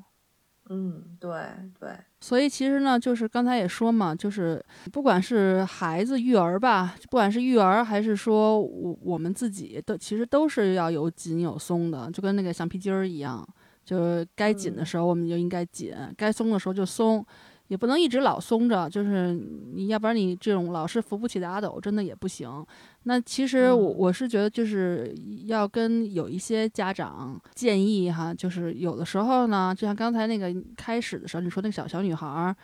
[0.69, 1.31] 嗯，对
[1.79, 1.91] 对，
[2.21, 4.61] 所以其实呢，就是刚才也说嘛，就是
[4.93, 13.47] 不管是孩子育儿吧，不管是育儿还是说我我们自己都其实都是要有紧有松的，就跟那个橡皮筋儿一样，
[13.85, 14.87] 就是该紧的嗯。
[14.87, 17.25] 时候我们就应该紧，该松的时候就松，
[17.69, 19.33] 也不能一直老松着，就是
[19.75, 22.65] 你要不然你这种老是扶不起的阿斗，真的也不行。
[23.05, 25.15] 那其实我嗯我是觉得，就是
[25.47, 32.55] 要跟有一些家长建议哈，就是有的时候呢，就像刚才那个开始的时候你说那个小小女孩儿，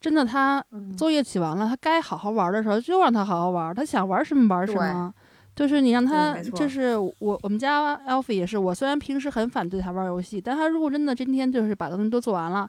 [0.00, 5.12] 真的她嗯作业写完了，她该好好玩的时候就让她好好玩，她想玩什么玩什么。
[5.54, 12.66] 就是你让她，就是我我们家 Alfie 也是，我虽然平时很反对他玩游戏，但他如果真的今天就是把东西都做完了，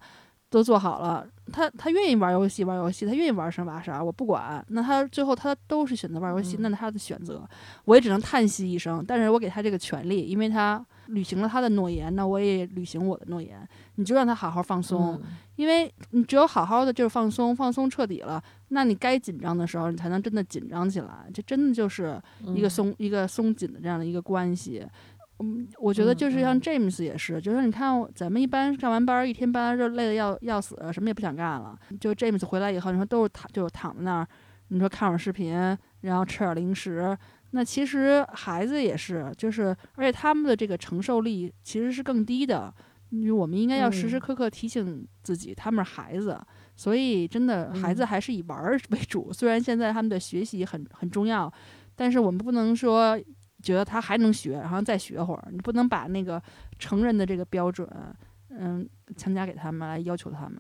[0.54, 4.64] 都做好了，他他愿意玩游戏玩游戏，他愿意玩啥玩啥，我不管。
[4.70, 7.44] 那他最后他都是选择玩游戏，嗯那他的选择，
[7.86, 9.04] 我也只能叹息一声。
[9.08, 13.68] 但是我给他这个权利，因为他履行了他的诺言，那我也履行我的诺言。
[13.96, 15.22] 你就让他好好放松，嗯
[15.56, 21.30] 因为你只有好好的就是放松，放松彻底了，那你该紧张的时候，你才能真的紧张起来。
[21.34, 22.20] 这真的就是
[22.56, 24.84] 一个嗯松、一个松紧的这样的一个关系。
[25.44, 31.78] 嗯，我觉得嗯就是像嗯 James 也是，就是你看咱们一般上完班儿一天班就累得要要死，什么也不想干了。
[32.00, 34.28] 就 James 回来以后，你说都是躺就躺在那儿，
[34.70, 35.54] 你说看会儿视频，
[36.02, 37.18] 然后吃点儿零食。
[37.52, 42.74] 那其实孩子也是，就是而且他们的这个承受力其实是更低的。
[43.10, 46.36] 因为我们应该要时时嗯刻刻提醒自己，他们是孩子，
[46.76, 49.32] 所以真的孩子嗯还是以玩儿为主。
[49.32, 51.52] 虽然现在他们的学习很很重要，
[51.96, 53.16] 但是我们不能说
[53.64, 55.48] 觉得他还能学，然后再学会儿。
[55.52, 56.40] 你不能把那个
[56.78, 57.90] 成人的这个标准，
[58.50, 60.60] 嗯，强加给他们来要求他们。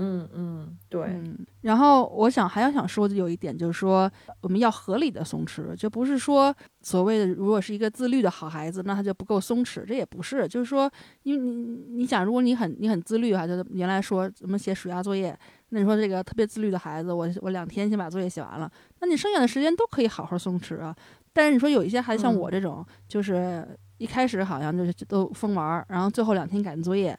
[0.00, 4.08] 嗯嗯，对，嗯，然后我想还要想说的有一点就是说，
[4.42, 10.88] 我们要合理的松弛，就不是说所谓的如果是一个自律的好孩子，那他就不够松弛，这也不是，就是说，
[11.24, 15.36] 因为你你想，如果你很你很自律哈，就原来说怎么写暑假作业，
[15.70, 18.70] 那你说这个特别自律的孩子，我我两天先把作业写完了，
[19.00, 20.94] 那你剩下的时间都可以好好松弛啊。
[21.38, 23.64] 但是你说有一些孩子像嗯我这种，就是
[23.98, 27.16] 一开始好像就是都疯玩儿，然后最后两天赶作业。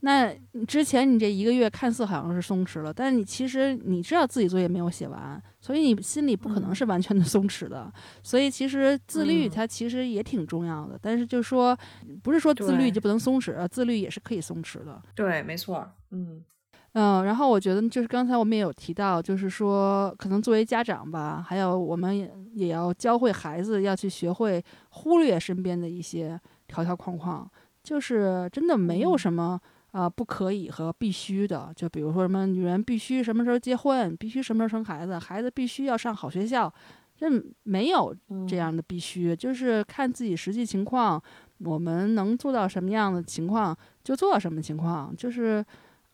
[0.00, 0.30] 那
[0.68, 7.90] 之前你这一个月看似好像是松弛了，但是你其实你知道自己作业没有写完，所以你心里不可能是完全的松弛的。
[8.22, 11.74] 所以其实自律它其实也挺重要的，但是就说
[12.22, 15.00] 不是说自律就不能松弛，自律也是可以松弛的。
[15.14, 15.90] 对，没错。
[16.10, 16.44] 嗯
[16.92, 26.38] 嗯，然后我觉得就是刚才我们也有提到，就是说可能作为家长吧，还有我们也也要教会孩子要去学会忽略身边的一些
[26.68, 27.50] 条条框框，
[27.82, 29.60] 就是真的没有什么。
[29.92, 36.72] 啊，不可以和必须的，就比如说什么女人必须什么时候结婚，必须什么时候生孩子，孩子必须要上好学校，
[37.14, 37.26] 这
[37.64, 38.16] 没有
[38.48, 41.22] 这样的必须，就是看自己实际情况，
[41.58, 45.14] 我们能做到什么样的情况就做到什么情况。
[45.14, 45.62] 就是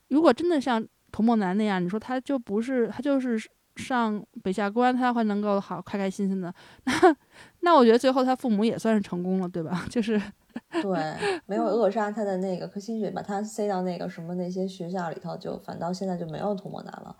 [0.09, 3.39] 如果真的像童梦楠那样，你说他就不是他就是
[3.77, 6.53] 上北下关，他会能够好开开心心的，
[6.85, 6.93] 那
[7.61, 9.85] 那我觉得最后他父母也算是成功了，对吧？
[9.89, 10.21] 就是。
[10.81, 17.15] 对，没有扼杀他的那个可心血，把他塞到那个什么那些学校里头，就反倒现在就没有童梦男了。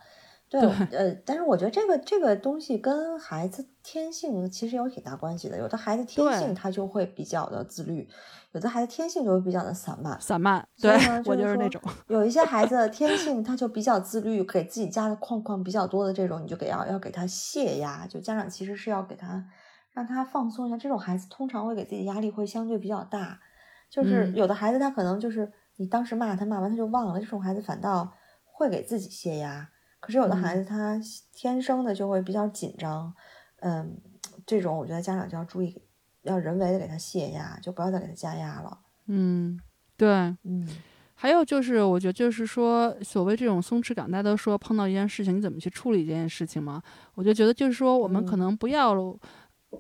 [0.49, 0.59] 对，
[0.91, 5.57] 呃，但是我觉得这个这个东西跟孩子天性其实有挺大关系的。
[5.59, 8.09] 有的孩子天性他就会比较的自律，
[8.53, 10.19] 有的孩子天性就会比较的散漫。
[10.19, 10.91] 散漫，对，
[11.25, 11.79] 我就是那种。
[12.07, 18.07] 有一些孩子 天性他就比较自律，给自己加的框框比较多的这种，你就给要要给他泄压。
[18.07, 19.45] 就家长其实是要给他。
[19.91, 23.39] 让他放松一下，这种孩子通常会给自己压力会相对比较大。
[23.89, 28.13] 就是有的孩子他可能就是你当时骂他，骂完他就忘了，这种孩子反倒
[28.45, 29.69] 会给自己泄压。
[29.99, 30.99] 可是有的孩子他
[31.33, 33.13] 天生的就会比较紧张，
[33.61, 33.99] 嗯，
[34.45, 35.81] 这种我觉得家长就要注意，
[36.23, 38.79] 要人为的给他泄压，就不要再给他加压了。
[39.07, 39.59] 嗯，
[39.97, 40.09] 对，
[40.43, 40.67] 嗯。
[41.15, 46.81] 还有就是，我觉得就是说，所谓这种松弛感，大家都说碰到一件事情，你怎么去处理这件事情嘛？
[47.15, 48.95] 我就觉得就是说，我们可能不要。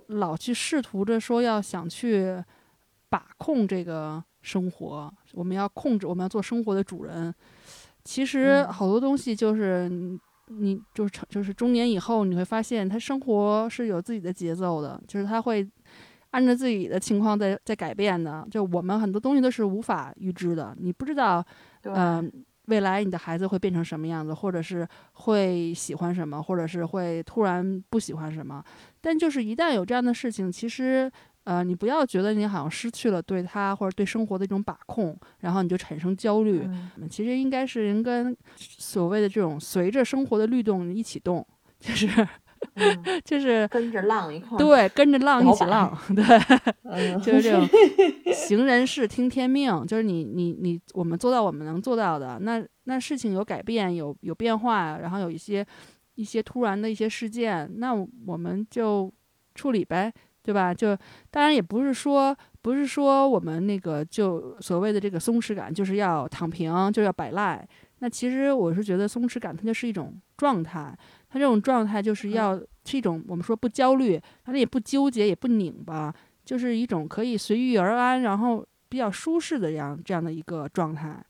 [0.09, 2.43] 老去试图着说要想去
[3.09, 7.33] 把控这个生活，我们要控制，我们要做生活的主人。
[8.03, 9.89] 其实好多东西就是
[10.47, 15.67] 你就是成就是中年以后，你会发现他生活是有自己的节奏的，就是他会
[16.31, 18.47] 按照自己的情况在在改变的。
[18.49, 21.45] 就我们很多东西都是无法预知的，你不知道，
[21.83, 22.31] 嗯。
[22.69, 28.63] 未来你的孩子会变成什么样子，或者是会喜欢什么，或者是会突然不喜欢什么？
[29.01, 31.11] 但就是一旦有这样的事情，其实，
[31.49, 36.61] 呃，你不要觉得你好像失去了对他或者对生活的一种把控，然后你就产生焦虑。
[37.09, 41.43] 其实应该是人跟所谓的这种随着生活的律动一起动，
[41.79, 42.07] 就是。
[43.23, 47.65] 就是跟着浪一块，对，跟着浪一起浪，对，就是这种
[48.35, 52.37] 行人事听天命，就是你你你，我们做到我们能做到的。
[52.39, 55.65] 那那事情有改变，有有变化，然后有一些
[56.15, 57.93] 一些突然的一些事件，那
[58.27, 59.09] 我们就
[59.55, 60.13] 处理呗，
[60.49, 60.73] 对吧？
[60.73, 60.97] 就
[61.29, 67.63] 当然也不是说不是说我们那个就所谓的这个松弛感就是要躺平，就要摆烂。
[67.99, 70.97] 那其实我是觉得松弛感它就是一种状态。
[71.29, 76.11] 它这种状态就是要是一种我们说不焦虑，他也不纠结，也不拧巴，
[76.43, 81.23] 就是一种可以随遇而安，然后比较舒适的这样这样的一个状态。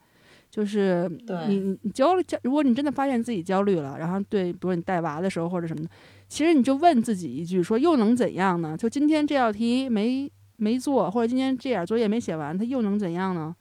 [0.49, 1.07] 就是
[1.47, 5.89] 你你焦虑焦，如果你真的发现自己焦虑了，然后对，比如你带娃的时候或者什么的，
[6.29, 8.77] 其实你就问自己一句，说又能怎样呢？
[8.77, 13.53] 就今天这道题没没做，或者今天这点作业没写完，他又能怎样呢？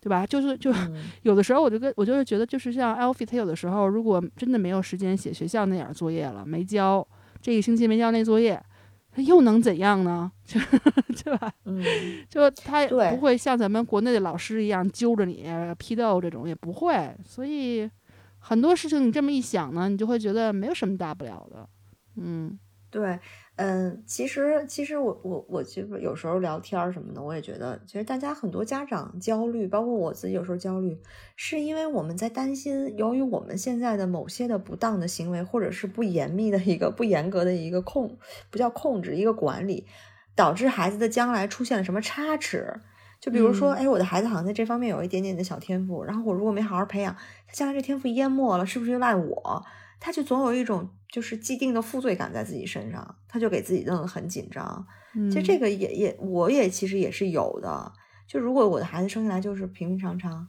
[0.00, 0.24] 对吧？
[0.24, 0.72] 就是就
[1.22, 7.06] 有的时候，我就跟我就是觉得，就是像 Alfie，他有的时候如果真的没有时间写学校那点作业了，没交
[7.42, 8.62] 这一星期没交那作业，
[9.10, 10.30] 他又能怎样呢？
[10.44, 10.60] 就
[11.24, 11.50] 对吧？
[11.64, 11.82] 嗯，
[12.28, 15.46] 就他不会像咱们国内的老师一样揪着你
[15.78, 17.12] 批斗这种，也不会。
[17.26, 17.90] 所以
[18.38, 21.66] 很多事情你这么一想呢，你就会觉得没有什么大不了的。
[22.16, 22.58] 嗯，
[22.90, 23.18] 对。
[23.56, 30.98] 嗯，其实其实我我我其实有时候聊天什么的，我也觉得，其实大家很多家长焦虑，包括我自己有时候焦虑，
[31.36, 38.18] 是因为我们在担心，由于我们现在的某些的不当的行为，或者是不严密的一个不严格的一个控，
[38.50, 39.86] 不叫控制，一个管理，
[40.34, 42.80] 导致孩子的将来出现了什么差池。
[43.20, 47.14] 就比如说，哎，我的孩子好像在这方面有一点点的小天赋，然后我如果没好好培养，
[47.46, 49.64] 他将来这天赋淹没了，是不是就赖我？
[50.04, 54.86] 他就总有一种就是既定的负罪感在自己身上，他就给自己弄得很紧张。
[55.14, 57.90] 其实这个也也，我也其实也是有的。
[58.28, 60.46] 就如果我的孩子生下来就是平平常常，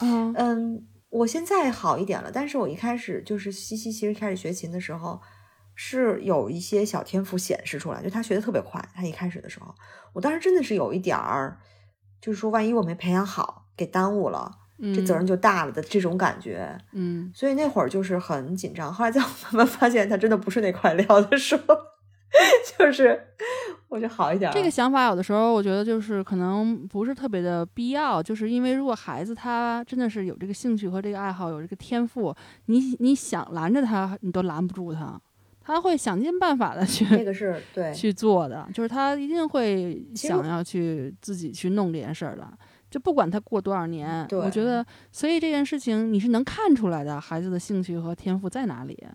[0.00, 2.32] 嗯嗯，我现在好一点了。
[2.32, 5.22] 但是我一开始就是西西，其实开始学琴的时候
[5.76, 8.84] 是有一些小天赋显示出来，就他学的特别快。
[8.92, 9.72] 他一开始的时候，
[10.14, 11.60] 我当时真的是有一点儿，
[12.20, 14.50] 就是说万一我没培养好，给耽误了。
[14.78, 18.92] 这责任就大了的这种感觉，嗯，所以那会儿就是很紧张。
[18.92, 21.74] 后来在我慢慢发现他真的不是那块料的时候，
[22.78, 23.18] 就是
[23.88, 24.52] 我就好一点。
[24.52, 32.34] 这个想法有的时候我觉得就是可能不是特别的必要，就是因为如果孩子他真的是有这个兴趣和这个爱好，有这个天赋，
[32.66, 35.18] 你你想拦着他，你都拦不住他，
[35.62, 42.46] 他会想尽办法的去这个是对去做的，就是他一定会想要去自己去弄这件事儿的。
[42.90, 49.06] 就不管他过多少年，我觉得，所以这件事情你是能看出来的，孩子的兴趣和天赋在哪里。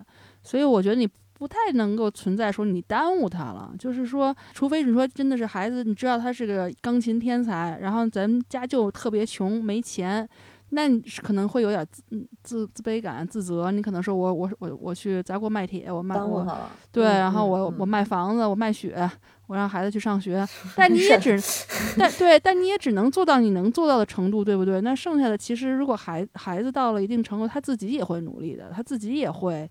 [0.43, 1.09] 所以我觉得你。
[1.33, 10.29] 不太能够存在说你耽误他了，就是说，除非你说真的是孩子，你知道他是个钢琴天才，然后咱们家就特别穷没钱，
[10.69, 13.71] 那你可能会有点自自自卑感、自责。
[13.71, 16.45] 你可能说我我我我去砸锅卖铁，我卖我
[16.91, 19.09] 对，然后我我卖房子，我卖血，
[19.51, 20.47] 我让孩子去上学，
[20.77, 21.37] 但你也只
[21.99, 24.79] 但对，但你也只能做到你能做到的程度，对不对？
[24.79, 29.69] 那剩下的其实如果孩孩子到了一定程度，他自己也会努力的，他自己也会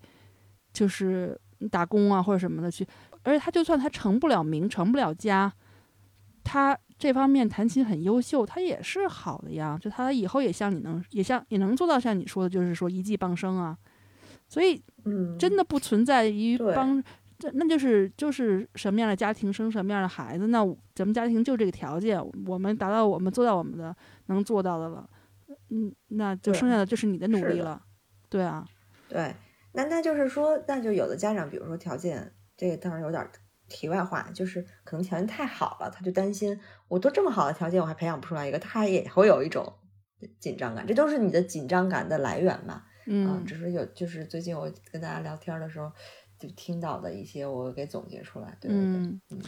[0.71, 1.35] 就是。
[1.69, 2.83] 打工啊，或者什么的去，
[3.21, 5.53] 而且他就算他成不了名，成不了家，
[6.43, 9.77] 他这方面弹琴很优秀，他也是好的呀。
[9.79, 13.77] 就他以后也像你能，也像也能做到像你说的，就是说一技傍身啊。
[14.47, 16.99] 所以，嗯，真的不存在于帮，
[17.41, 20.63] 这那就是就是什么样的家庭生什么样的孩子，那
[20.93, 23.95] 咱们家庭就这个条件，我们达到我们做到我们的
[24.27, 25.09] 能做到的了，
[25.69, 27.81] 嗯，那就剩下的就是你的努力了，
[28.29, 28.63] 对啊，
[29.09, 29.33] 对。
[29.73, 33.25] 那那就是说，那就有的家长，比如说条件，这个当然有点
[33.69, 39.73] 题外话，就是可能条件太好了，他就担心，我都这么好的条件，我还培养不出来一个，他也会有一种
[40.39, 42.83] 紧张感，这都是你的紧张感的来源嘛。
[43.05, 45.89] 嗯，只是有，就是最近我跟大家聊天的时候，
[46.41, 48.57] 就听到的一些，我给总结出来。
[48.59, 48.85] 对对对，
[49.29, 49.41] 嗯。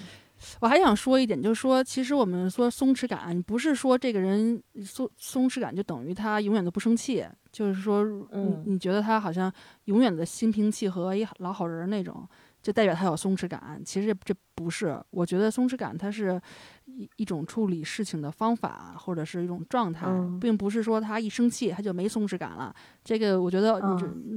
[0.60, 9.52] 我还想说一点，就是说，其实我们说松弛感，不是说这个人松松弛感就等于他永远都不生气，就是说，嗯，你觉得他好像
[9.86, 12.28] 永远的心平气和，一老好人那种。
[12.64, 14.98] 就代表他有松弛感，其实这不是。
[15.10, 16.42] 我觉得松弛感它是
[16.86, 20.08] 一一种处理事情的方法，或者是一种状态，
[20.40, 22.74] 并不是说他一生气他就没松弛感了。
[23.04, 23.82] 这个我觉得，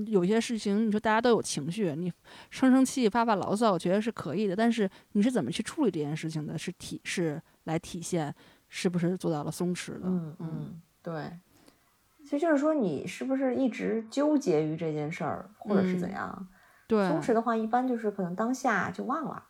[0.08, 2.12] 有些事情你说大家都有情绪，你
[2.50, 4.56] 生生气发发牢骚，我觉得是可以的。
[4.56, 8.34] 但是你是怎么去处理这件事情的，是体是来体现
[8.68, 10.00] 是不是做到了松弛的。
[10.02, 11.30] 嗯嗯，对。
[12.24, 16.48] 其实就是说，你是不是一直纠结于这件事儿，或者是怎样？
[16.86, 19.42] 对，松弛的话，一般就是可能当下就忘了，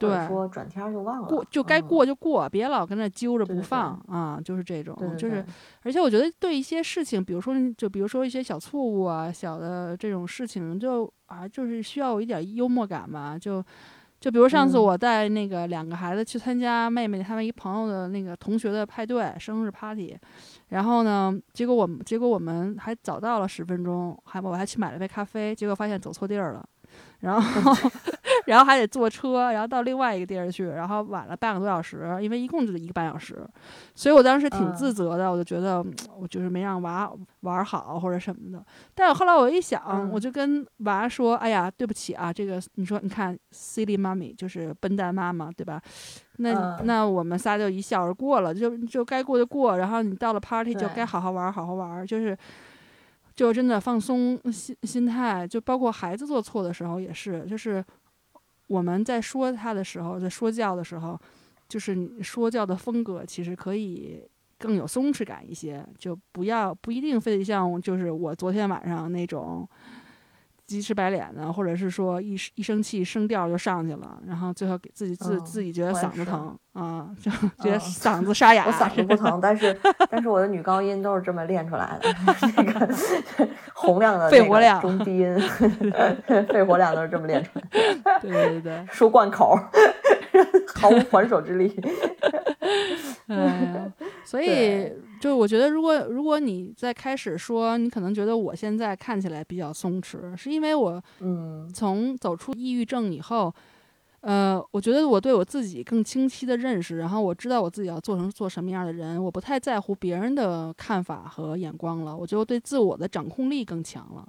[0.00, 5.44] 或者说转天就忘了，过就该过就过，别老跟那揪着不放啊，就是这种，就是，
[5.82, 13.62] 而且我觉得对一些事情，比如说就比如说一些小错误啊，小的这种事情，就啊，就是需要有一点幽默感吧，就
[14.18, 20.16] 就比如上次我带那个两个孩子去参加妹妹他们一朋友的那个同学的派对生日 party，
[20.70, 26.66] 然后呢，结果我们结果我们还早到了十分钟，还我还去买了杯咖啡，结果发现走错地儿了。
[27.20, 27.72] 然后
[28.46, 33.46] 然后还得坐车，然后到另外一个地儿去，然后晚了半个多小时，因为一共就一个半小时，
[33.94, 35.84] 所以我当时挺自责的，我就觉得
[36.18, 38.64] 我就是没让娃玩好或者什么的。
[38.94, 45.80] 但是后来我一想，我就跟娃说：“哎呀，对不起啊，这个你说你看，silly mommy 就是笨蛋妈妈，对吧？
[46.40, 52.36] 那那我们仨就一笑而过了，就就该过就过，然后你到了 party 就该好好玩，好好玩，就是。”
[53.32, 57.82] 就真的放松心心态，就包括孩子做错的时候也是，就是
[58.66, 61.18] 我们在说他的时候，在说教的时候，
[61.66, 64.22] 就是你说教的风格其实可以
[64.58, 69.66] 更有松弛感一些，就不要不一定非得像就是我昨天晚上那种。
[70.70, 77.30] 急赤白脸的，或者是说一一生气声调就上去了，然后最后给自己自自己觉得嗓子疼啊，就
[77.62, 78.64] 觉得嗓子沙哑。
[78.66, 79.76] 我嗓子不疼，但是
[80.08, 82.14] 但是我的女高音都是这么练出来的，
[82.56, 82.88] 那个
[83.74, 85.38] 洪亮的肺活量、中低音，
[86.48, 88.20] 肺活量都是这么练出来的。
[88.20, 89.58] 对对对，输贯口，
[90.74, 91.74] 毫无还手之力。
[93.26, 93.92] 嗯，
[94.24, 103.52] 所以就我觉得，如果如果你在开始说，你可能觉得我现在看起来比较松弛，是因为我嗯，从走出抑郁症以后，
[104.20, 114.26] 呃，我觉得我对我自己更清晰的认识，然后我知道我自己要做成做什么样的人，我不太在乎别人的看法和眼光了，我觉得对自我的掌控力更强了，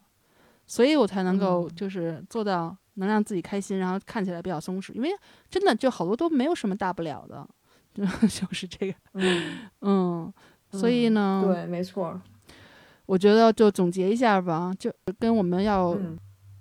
[0.66, 5.10] 所以我才能够就是做到能让自己开心，然后看起来比较松弛，因为
[5.50, 7.48] 真的就好多都没有什么大不了的。
[7.94, 9.62] 就是这个，嗯。
[9.82, 10.34] 嗯，
[10.80, 12.18] 所以呢，对，没错，
[13.06, 14.90] 我觉得就总结一下吧，就
[15.20, 15.94] 跟我们要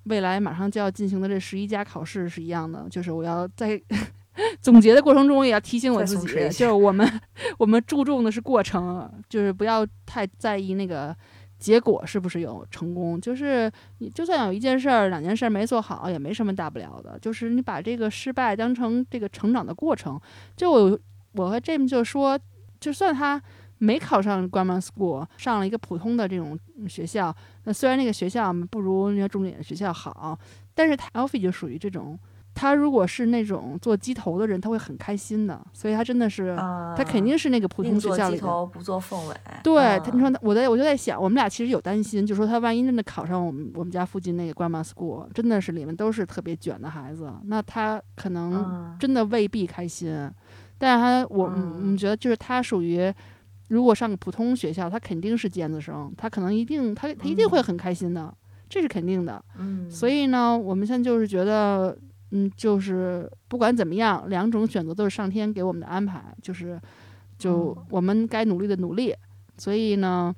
[0.05, 3.81] 未来马上就要进行的这十一家考试是一样的，就是我要在
[4.62, 7.20] 总结的过程中也要提醒我自己，就是我们
[7.59, 11.14] 我们注重的是过程，就是不要太在意那个
[11.59, 13.20] 结果是不是有成功？
[13.20, 17.18] 就是你就算有一件事儿、两件事儿没做好，也没什么大不了的。
[17.20, 20.18] 就是你把这个失败当成这个成长的过程。
[20.56, 20.98] 就我
[21.32, 22.39] 我和 James 就说，
[22.78, 23.40] 就算他
[23.81, 26.57] 没考上 grammar school，上了一个普通的这种
[26.89, 27.35] 学校，
[27.65, 30.39] 那虽然那个学校不如那些重点学校好，
[30.74, 32.19] 但是 Alfie 就属于这种。
[32.52, 38.39] 他如果是那种做鸡头的人，他会很开心的，所以他真的是，他肯定是那个普通学校里的。
[38.39, 39.36] 做鸡头不做凤尾。
[39.62, 50.28] 对他，你说我在我就在想，我们俩其实有担心，就说他万一真的考上我们我们家附近那个 grammar school，真的是里面都是特别卷的孩子，那他可能真的未必开心。
[50.77, 53.15] 但是他我我们觉得就是他属于，
[53.70, 58.32] 如果上个普通学校，他肯定是尖子生，他可能一定他他一定会很开心的，
[58.68, 59.42] 这是肯定的。
[59.59, 59.90] 嗯。
[59.90, 61.98] 所以呢，我们现在就是觉得。
[62.32, 66.80] 嗯，就是不管怎么样，两种选择都是上天给我们的安排，就是，
[67.36, 69.12] 就我们该努力的努力。
[69.59, 70.32] 所以呢，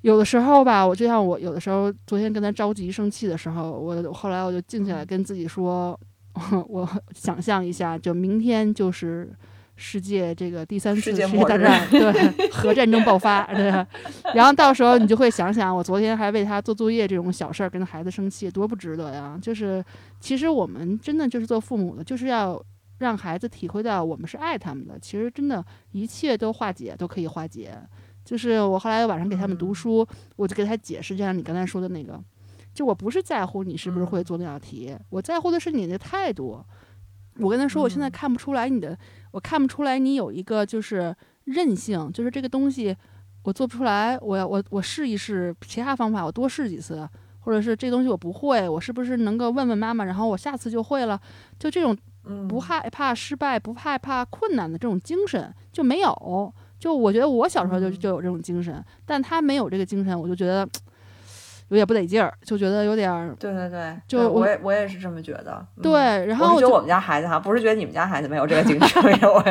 [0.00, 6.00] 有的时候吧，我就像我有的时候，昨天跟他着急生气的时候，我后来我就静下来跟自己说，
[6.66, 9.30] 我想象一下，就明天就是。
[9.80, 13.66] 世界这个第三次世界大战， 对核战争爆发，对，
[14.34, 19.38] 然后到时候你就会想想，我昨天还为他做作业这种小事儿跟孩子生气，多不值得呀！
[19.40, 19.82] 就是
[20.18, 22.60] 其实我们真的就是做父母的，就是要
[22.98, 24.98] 让孩子体会到我们是爱他们的。
[24.98, 27.72] 其实真的，一切都化解都可以化解。
[28.24, 32.20] 就是我后来晚上给他们读书，我就给他解释，就像你刚才说的那个，
[32.74, 36.60] 就我不是在乎你是不是会做那道题，我在乎的是你的态度。
[37.40, 38.98] 我跟他说，我现在看不出来你的。
[39.30, 41.14] 我看不出来你有一个就是
[41.44, 42.96] 韧性，就是这个东西
[43.42, 47.08] 我做不出来，我要我我试一试其他方法，我多试几次，
[47.40, 51.20] 或者是这东西我不会，我是不是能够问问妈妈，然后我下次就会了？
[51.58, 51.96] 就这种
[52.48, 56.52] 不害怕失败、不害怕困难的这种精神就没有。
[56.78, 60.68] 就我觉得我小时候就就有这种精神，但他没有这个精神，我就觉得。
[61.68, 63.34] 有点不得劲儿，就觉得有点儿。
[63.38, 65.64] 对对对，就我也我也是这么觉得。
[65.82, 65.92] 对，
[66.26, 69.02] 然后我觉得我们家孩子哈，不是觉得你们家孩子没有这个精神。
[69.22, 69.44] 我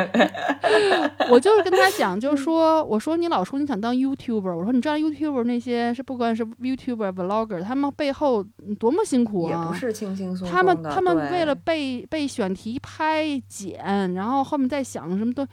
[1.30, 8.44] 我就是跟他讲，就是说，我说你老说你想当 YouTuber，我说你知道 YouTuber 那些是不管是 YouTuber、Vlogger，他们背后
[8.78, 9.50] 多么辛苦啊！
[9.50, 15.46] 也不是轻轻松松他们他们为了被被选题、拍剪，然后后面再想什么都。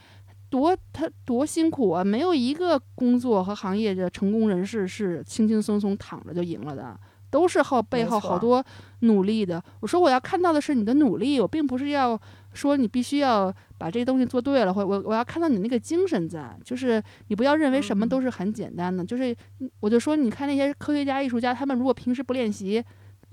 [0.48, 2.04] 多他多辛苦啊！
[2.04, 6.98] 没有一个工作和行业的成功人士是轻轻松松躺着就赢了的，
[7.30, 8.64] 都是后背后好多
[9.00, 9.62] 努力的。
[9.80, 12.18] 我说我要看到的是你的努力，我并不是要
[12.54, 19.04] 说你必须要把这些东西做对了，或我我要看到你那个精神在，就是你不要认为什么都是很简单的。
[19.04, 19.36] 就是
[19.80, 22.82] 我就说，你看那些科学家、艺术家，他们如果平时不练习，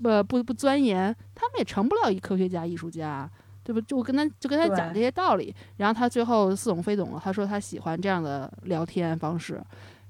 [0.02, 3.30] 不不不钻研，他们也成不了一科学家、艺术家。
[3.64, 3.80] 对不？
[3.80, 7.20] 就我跟他就跟他讲这些道理，然后他最后似懂非懂了。
[7.22, 9.60] 他说他喜欢这样的聊天方式，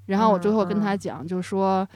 [0.06, 1.88] 然后我最后跟他讲，就是说，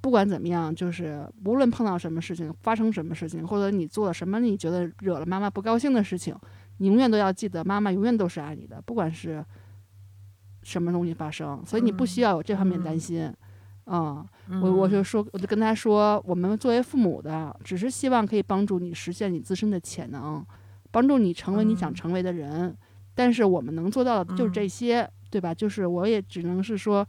[0.00, 6.34] 不管怎么样，就是无论碰到什么事情，发生什么事情，或者你做了什么你觉得惹了妈妈不高兴的事情，
[6.78, 9.44] 你永远都要记得，妈妈永远都是爱你的，不管是
[10.62, 13.32] 什么东西发生，所以你不需要有这方面担心。
[13.86, 14.24] 嗯，
[14.62, 20.46] 我我就说，我就跟他说，我们作为父母的，只是希望可以帮助你实现你自身的潜能。
[20.92, 22.76] 帮助你成为你想成为的人，
[23.14, 25.52] 但是我们能做到的就是这些，对吧？
[25.52, 27.04] 就是我也只能是说，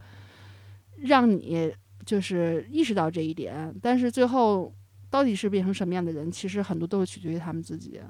[0.96, 1.72] 让你
[2.04, 3.72] 就是意识到这一点。
[3.80, 4.74] 但是最后
[5.08, 8.00] 到底是变成什么样的人，其实很多都是取决于他们自己。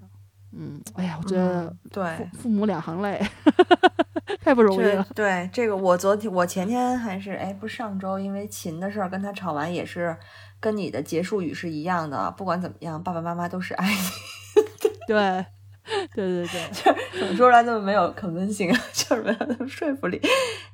[0.56, 3.20] 嗯，哎呀，我觉得对父母两行泪，
[4.40, 5.04] 太不容易了。
[5.12, 10.16] 对这个，我昨天我前天还是哎，不是上周，因为琴的事儿跟他吵完，也是
[10.60, 12.30] 跟你的结束语是一样的。
[12.36, 13.98] 不管怎么样，爸爸妈妈都是爱你。
[15.08, 15.44] 对。
[16.14, 20.20] 对对对，就怎么说出来那么没有可能性， 就是没有那么说服力。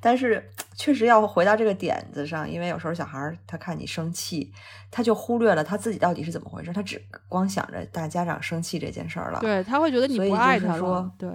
[0.00, 4.52] 但是确实要回到这个点子上，因为有时候小孩他看你生气，
[4.90, 9.40] 他就忽略了他自己到底是怎么回事，他只光想着大家长生气这件事儿了。
[9.40, 11.28] 对他会觉得你不爱他说对，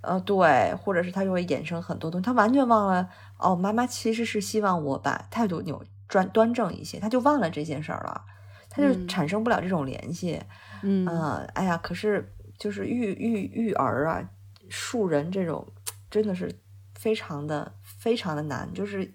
[0.00, 3.08] 呃对，或者是他就会衍生很多东西，他完全忘了
[3.38, 8.20] 哦，妈妈其实是希望我把态度扭转端正一些，他就忘了这件事儿了，
[8.68, 10.42] 他就产生不了这种联系。
[10.82, 11.06] 嗯，
[11.54, 12.32] 哎呀，可是。
[12.58, 14.30] 就是育育育儿啊，
[14.68, 15.66] 树人这种
[16.10, 16.50] 真的是
[16.94, 19.10] 非常的非常的难，就是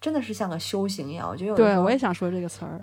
[0.00, 1.28] 真的是像个修行一样。
[1.28, 2.80] 我觉得对我也想说这个词儿。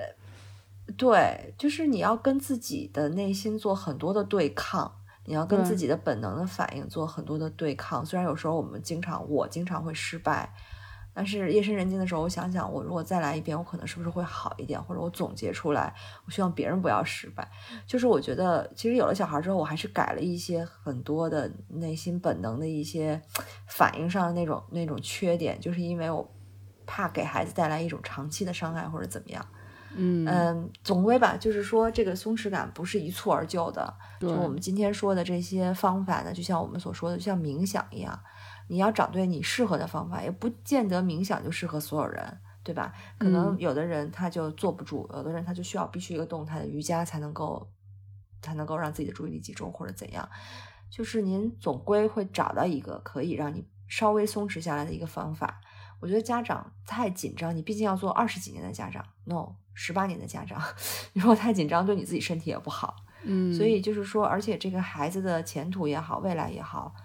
[0.98, 4.92] 对，就是你要跟自己的内心做很多的对抗，
[5.26, 8.04] 你要跟自己的本能的反应做很多的对抗。
[8.04, 10.52] 虽然有时候我们经常，我经常会失败。
[11.20, 14.82] 但是夜深人静的时候，我想想，我如果再来一遍，我可能是不是会好一点？
[14.82, 15.94] 或者我总结出来，
[16.26, 17.46] 我希望别人不要失败。
[17.86, 23.22] 就是我觉得，其实有了小孩之后，我还是改了一些很多的内心本能的一些
[23.68, 26.26] 反应上的那种那种缺点，就是因为我
[26.86, 29.46] 怕给孩子带来一种长期的伤害或者怎么样。
[29.96, 33.94] 嗯嗯，总归吧，就是说这个松弛感不是一蹴而就的。
[34.22, 38.18] 就我们今天说的这些方法呢，就像我们所说的，就像冥想一样，
[38.70, 42.94] 你要找对你适合的方法，也不见得冥想就适合所有人，对吧？
[43.18, 47.70] 可能嗯有的人他就坐不住，有的人他就需要必须一个动态的瑜伽才能够
[48.42, 50.30] 才能够让自己的注意力集中或者怎样。
[50.90, 55.62] 就是您总归会找到一个可以让你稍微松弛下来的一个方法。
[56.00, 60.62] 我觉得家长太紧张，你毕竟要做二十几年的家长，no，十八年的家长，
[61.14, 62.96] 你 如果太紧张，对你自己身体也不好。
[63.24, 66.96] 嗯，所以就是说，而且这个孩子的前途也好，未来也好，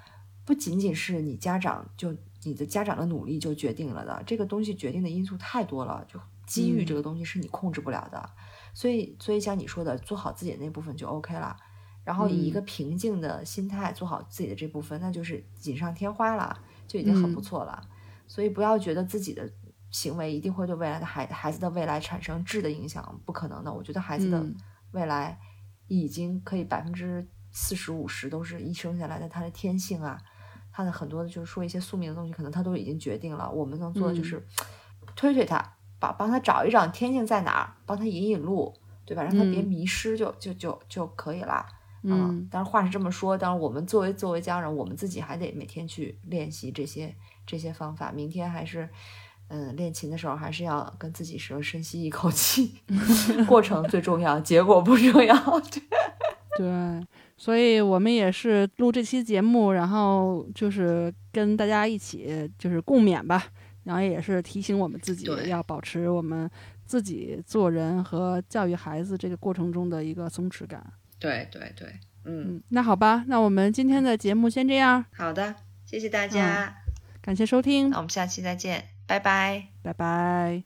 [0.45, 8.31] 不仅仅是你家长就你的家长的努力就决定了的，这个东西决定的因素太多了，就机遇嗯这个东西是你控制不了的。
[8.75, 11.57] 所以，所以像你说的，做好自己的那部分就 OK 了。
[12.05, 17.83] 然后以一个嗯平静的心态做好自己的这部分，那就是锦上添花了，就已经很不嗯错了。
[18.27, 19.51] 所以不要觉得自己的
[19.91, 23.73] 行为一定会对未来的孩孩子的未来产生质的影响，不可能的。
[23.73, 24.55] 我觉得孩子的嗯
[24.91, 25.39] 未来
[25.87, 30.21] 已经可以百分之四十五十都是一生下来的他的天性啊，
[30.77, 33.49] 他的很多的就是说一些宿命的东西，可能他都已经决定了。
[33.49, 34.47] 我们能做的就嗯是
[35.15, 35.65] 推推他，
[36.01, 38.75] 把帮他找一找天性在哪儿，帮他引引路，
[39.05, 39.23] 对吧？
[39.23, 41.65] 让他别嗯迷失就，就就就可以了。
[42.03, 47.15] 嗯但是话是这么说，当然我们作为作为家人，我们自己还得每天去练习这些
[47.47, 48.11] 这些方法。
[48.13, 48.87] 明天还是，
[49.49, 52.75] 嗯，练琴的时候还是要跟自己说深吸一口气，
[53.49, 55.35] 过程最重要，结果不重要。
[55.71, 55.83] 对
[56.59, 63.45] 对，所以我们也是录这期节目，然后就是跟大家一起就是共勉吧，
[63.83, 66.49] 然后也是提醒我们自己要保持我们
[66.87, 70.85] 自己做人和教育孩子这个过程中的一个松弛感。
[71.19, 71.89] 对对对，
[72.25, 75.55] 嗯，嗯，那好吧，那我们今天的节目先这样，好的，
[75.85, 76.75] 谢谢大家，
[77.21, 79.69] 感谢收听那，我们下期再见，拜拜。
[79.83, 80.63] 拜拜。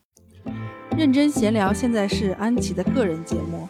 [0.96, 3.68] 认真闲聊现在是安琪的个人节目，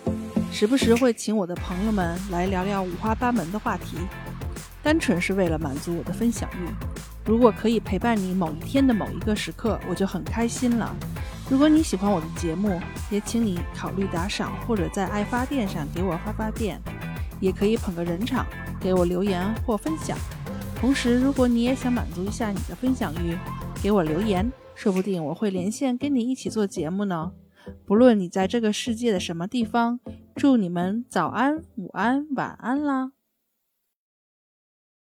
[0.51, 3.97] 时不时会请我的朋友们来聊聊五花八门的话题，
[4.83, 6.69] 单纯是为了满足我的分享欲。
[7.25, 10.95] 如果可以陪伴你某一天的某一个时刻，我就很开心了。
[11.49, 16.81] 如果你喜欢我的节目，也请你考虑打赏，或者在爱发电上给我发发电，
[17.39, 18.45] 也可以捧个人场，
[18.81, 20.19] 给我留言或分享。
[20.81, 23.39] 同时，如果你也想满足一下你的分享欲，
[23.81, 27.31] 给我留言，说不定我会连线跟你一起做节目呢。
[27.87, 30.01] 不论你在这个世界的什么地方，
[30.35, 33.13] 祝你们早安、午安、晚安啦！